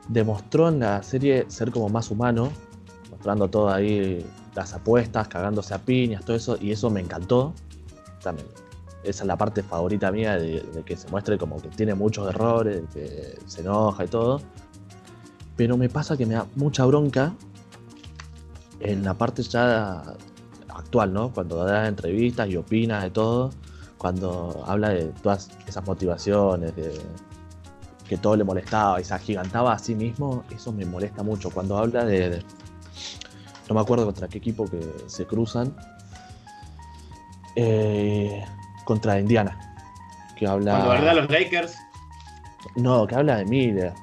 [0.08, 2.50] Demostró en la serie ser como más humano,
[3.10, 4.24] mostrando todo ahí,
[4.54, 7.54] las apuestas, cagándose a piñas, todo eso, y eso me encantó.
[8.22, 8.46] También,
[9.02, 12.28] esa es la parte favorita mía de, de que se muestre como que tiene muchos
[12.28, 14.40] errores, que se enoja y todo.
[15.56, 17.32] Pero me pasa que me da mucha bronca
[18.80, 20.02] en la parte ya
[20.68, 21.32] actual, ¿no?
[21.32, 23.50] Cuando da entrevistas y opina de todo,
[23.98, 27.00] cuando habla de todas esas motivaciones, de
[28.12, 31.48] que todo le molestaba y se agigantaba a sí mismo, eso me molesta mucho.
[31.48, 32.42] Cuando habla de, de-
[33.70, 35.74] no me acuerdo contra qué equipo que se cruzan,
[37.56, 38.44] eh,
[38.84, 39.58] contra Indiana,
[40.36, 41.74] que habla, Cuando verdad los Lakers.
[42.76, 43.94] no, que habla de Miller.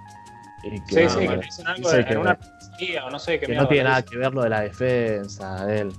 [0.63, 3.39] y que- Sí, sí, que dicen algo de, que- en una pizzería o no sé
[3.39, 5.93] qué que no tiene nada que ver lo de la defensa de él.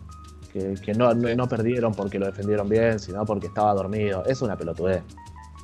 [0.53, 1.37] Que, que no, no, Sí.
[1.37, 4.25] no perdieron porque lo defendieron bien, sino porque estaba dormido.
[4.27, 5.03] Es una pelotudez.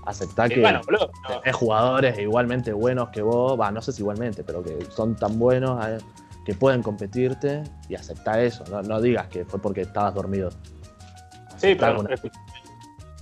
[0.07, 3.93] Aceptá Y que bueno, boludo, no, tenés jugadores igualmente buenos que vos, va, no sé
[3.93, 5.99] si igualmente, pero que son tan buenos eh,
[6.45, 8.65] que pueden competirte y aceptá eso.
[8.71, 10.51] No, no digas que fue porque estabas dormido.
[11.57, 12.05] Sí, pero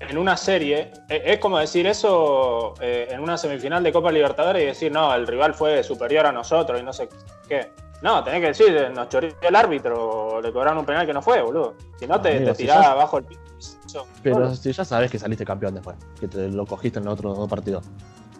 [0.00, 4.62] en una serie, eh, es como decir eso eh, en una semifinal de Copa Libertadores
[4.62, 7.08] y decir, no, el rival fue superior a nosotros y no sé
[7.48, 7.70] qué.
[8.04, 11.40] No, tenés que decir, nos choreó el árbitro, le cobraron un penal que no fue,
[11.40, 11.72] boludo.
[11.98, 14.06] Si no, te, Amigo, te si ya- abajo el piso.
[14.22, 17.38] Pero si ya sabes que saliste campeón después, que te lo cogiste en los otros
[17.38, 17.82] dos partidos.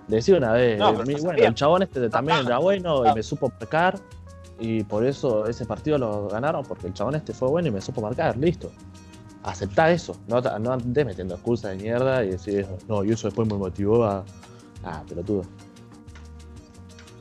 [0.07, 3.07] Decí una vez, No, eh, pero mi- no bueno, el chabón este también era bueno
[3.07, 3.99] y me supo marcar.
[4.59, 7.81] Y por eso ese partido lo ganaron, porque el chabón este fue bueno y me
[7.81, 8.71] supo marcar, listo.
[9.45, 13.49] Aceptá eso, no, no andes metiendo excusas de mierda y decir, no, y eso después
[13.51, 14.25] me motivó a.
[14.85, 15.43] Ah, pelotudo.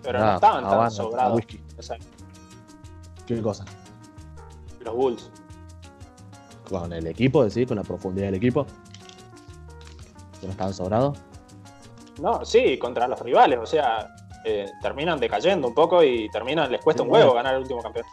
[0.02, 1.62] pero no estaban tan sobrados whisky.
[3.26, 3.66] ¿Qué cosa?
[4.84, 5.32] los Bulls.
[6.68, 8.66] Con el equipo, decir, con la profundidad del equipo.
[10.42, 11.18] Que no estaban sobrados.
[12.22, 14.14] No, sí, contra los rivales, o sea,
[14.46, 17.36] eh, terminan decayendo un poco y terminan, les cuesta Sí, un huevo bueno.
[17.38, 18.06] ganar el último campeón.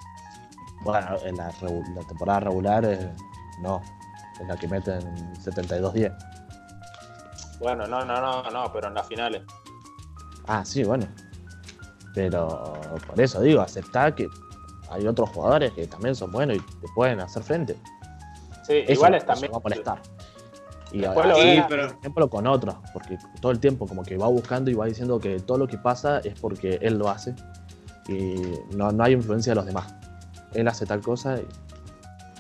[0.83, 1.51] Bueno, en la
[2.09, 3.13] temporada regular, eh,
[3.63, 3.81] no.
[4.41, 5.01] Es la que meten
[5.43, 6.17] 72-10.
[7.59, 9.43] Bueno, no, no, no, no, pero en las finales.
[10.47, 11.07] Ah, sí, bueno.
[12.15, 12.73] Pero
[13.07, 14.27] por eso digo, aceptar que
[14.91, 17.77] hay otros jugadores que también son buenos y te pueden hacer frente.
[18.67, 19.53] Sí, Eso, igual es también.
[19.53, 20.03] va a molestar.
[20.93, 21.87] Y Después lo así, ve- Sí, pero.
[21.89, 25.19] por ejemplo, con otros, porque todo el tiempo como que va buscando y va diciendo
[25.21, 27.35] que todo lo que pasa es porque él lo hace
[28.09, 28.43] y
[28.77, 29.95] no, no hay influencia de los demás.
[30.53, 31.37] Él hace tal cosa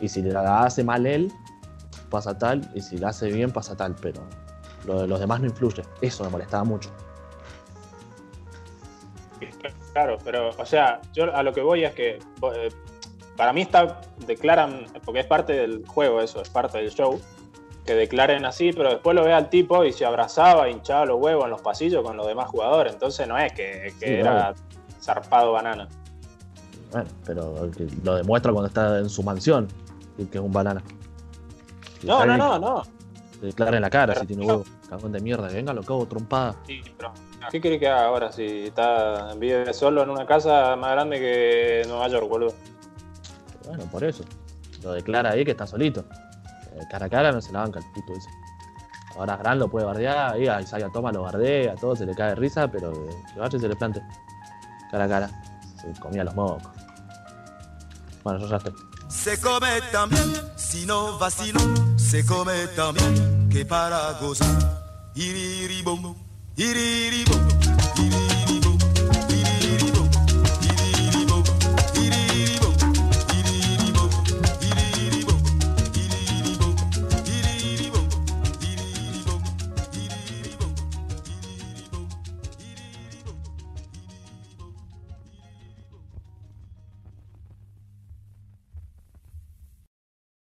[0.01, 1.33] y, y si la hace mal él,
[2.11, 4.21] pasa tal, y si la hace bien, pasa tal, pero
[4.85, 5.83] lo de los demás no influye.
[6.01, 6.91] Eso me molestaba mucho.
[9.93, 12.19] Claro, pero, o sea, yo a lo que voy es que
[12.55, 12.69] eh,
[13.37, 17.21] para mí está, declaran, porque es parte del juego eso, es parte del show,
[17.85, 21.45] que declaren así, pero después lo ve al tipo y se abrazaba, hinchaba los huevos
[21.45, 24.55] en los pasillos con los demás jugadores, entonces no es que, que Sí, era
[25.01, 25.89] zarpado banana.
[26.93, 27.71] Bueno, pero
[28.03, 29.69] lo demuestra cuando está en su mansión,
[30.17, 30.83] que es un banana.
[32.03, 32.83] No, no, no, no.
[33.41, 34.65] Declara en la cara Pero si tiene huevo.
[34.89, 36.57] Cagón de mierda, que venga, lo cago trompada.
[36.67, 37.13] Sí, pero,
[37.49, 41.83] ¿Qué quiere que haga ahora si está vive solo en una casa más grande que
[41.89, 42.55] Nueva York, boludo?
[43.67, 44.25] Bueno, por eso.
[44.83, 46.05] Lo declara ahí que está solito.
[46.73, 48.29] Eh, cara a cara no se la banca el puto ese.
[49.17, 52.31] Ahora Gran lo puede bardear, ahí a Isaiah Toma lo bardea, todo se le cae
[52.31, 54.01] de risa, pero eh, que vaya y se le plante.
[54.91, 55.31] Cara a cara.
[55.81, 56.63] Se comía los mocos.
[58.23, 58.75] Bueno, yo ya estoy.
[59.09, 61.61] Se come también, si no vacilo,
[61.97, 64.81] se come también, que para gozar.
[66.57, 67.35] Iriribo,
[67.99, 68.30] iriribo.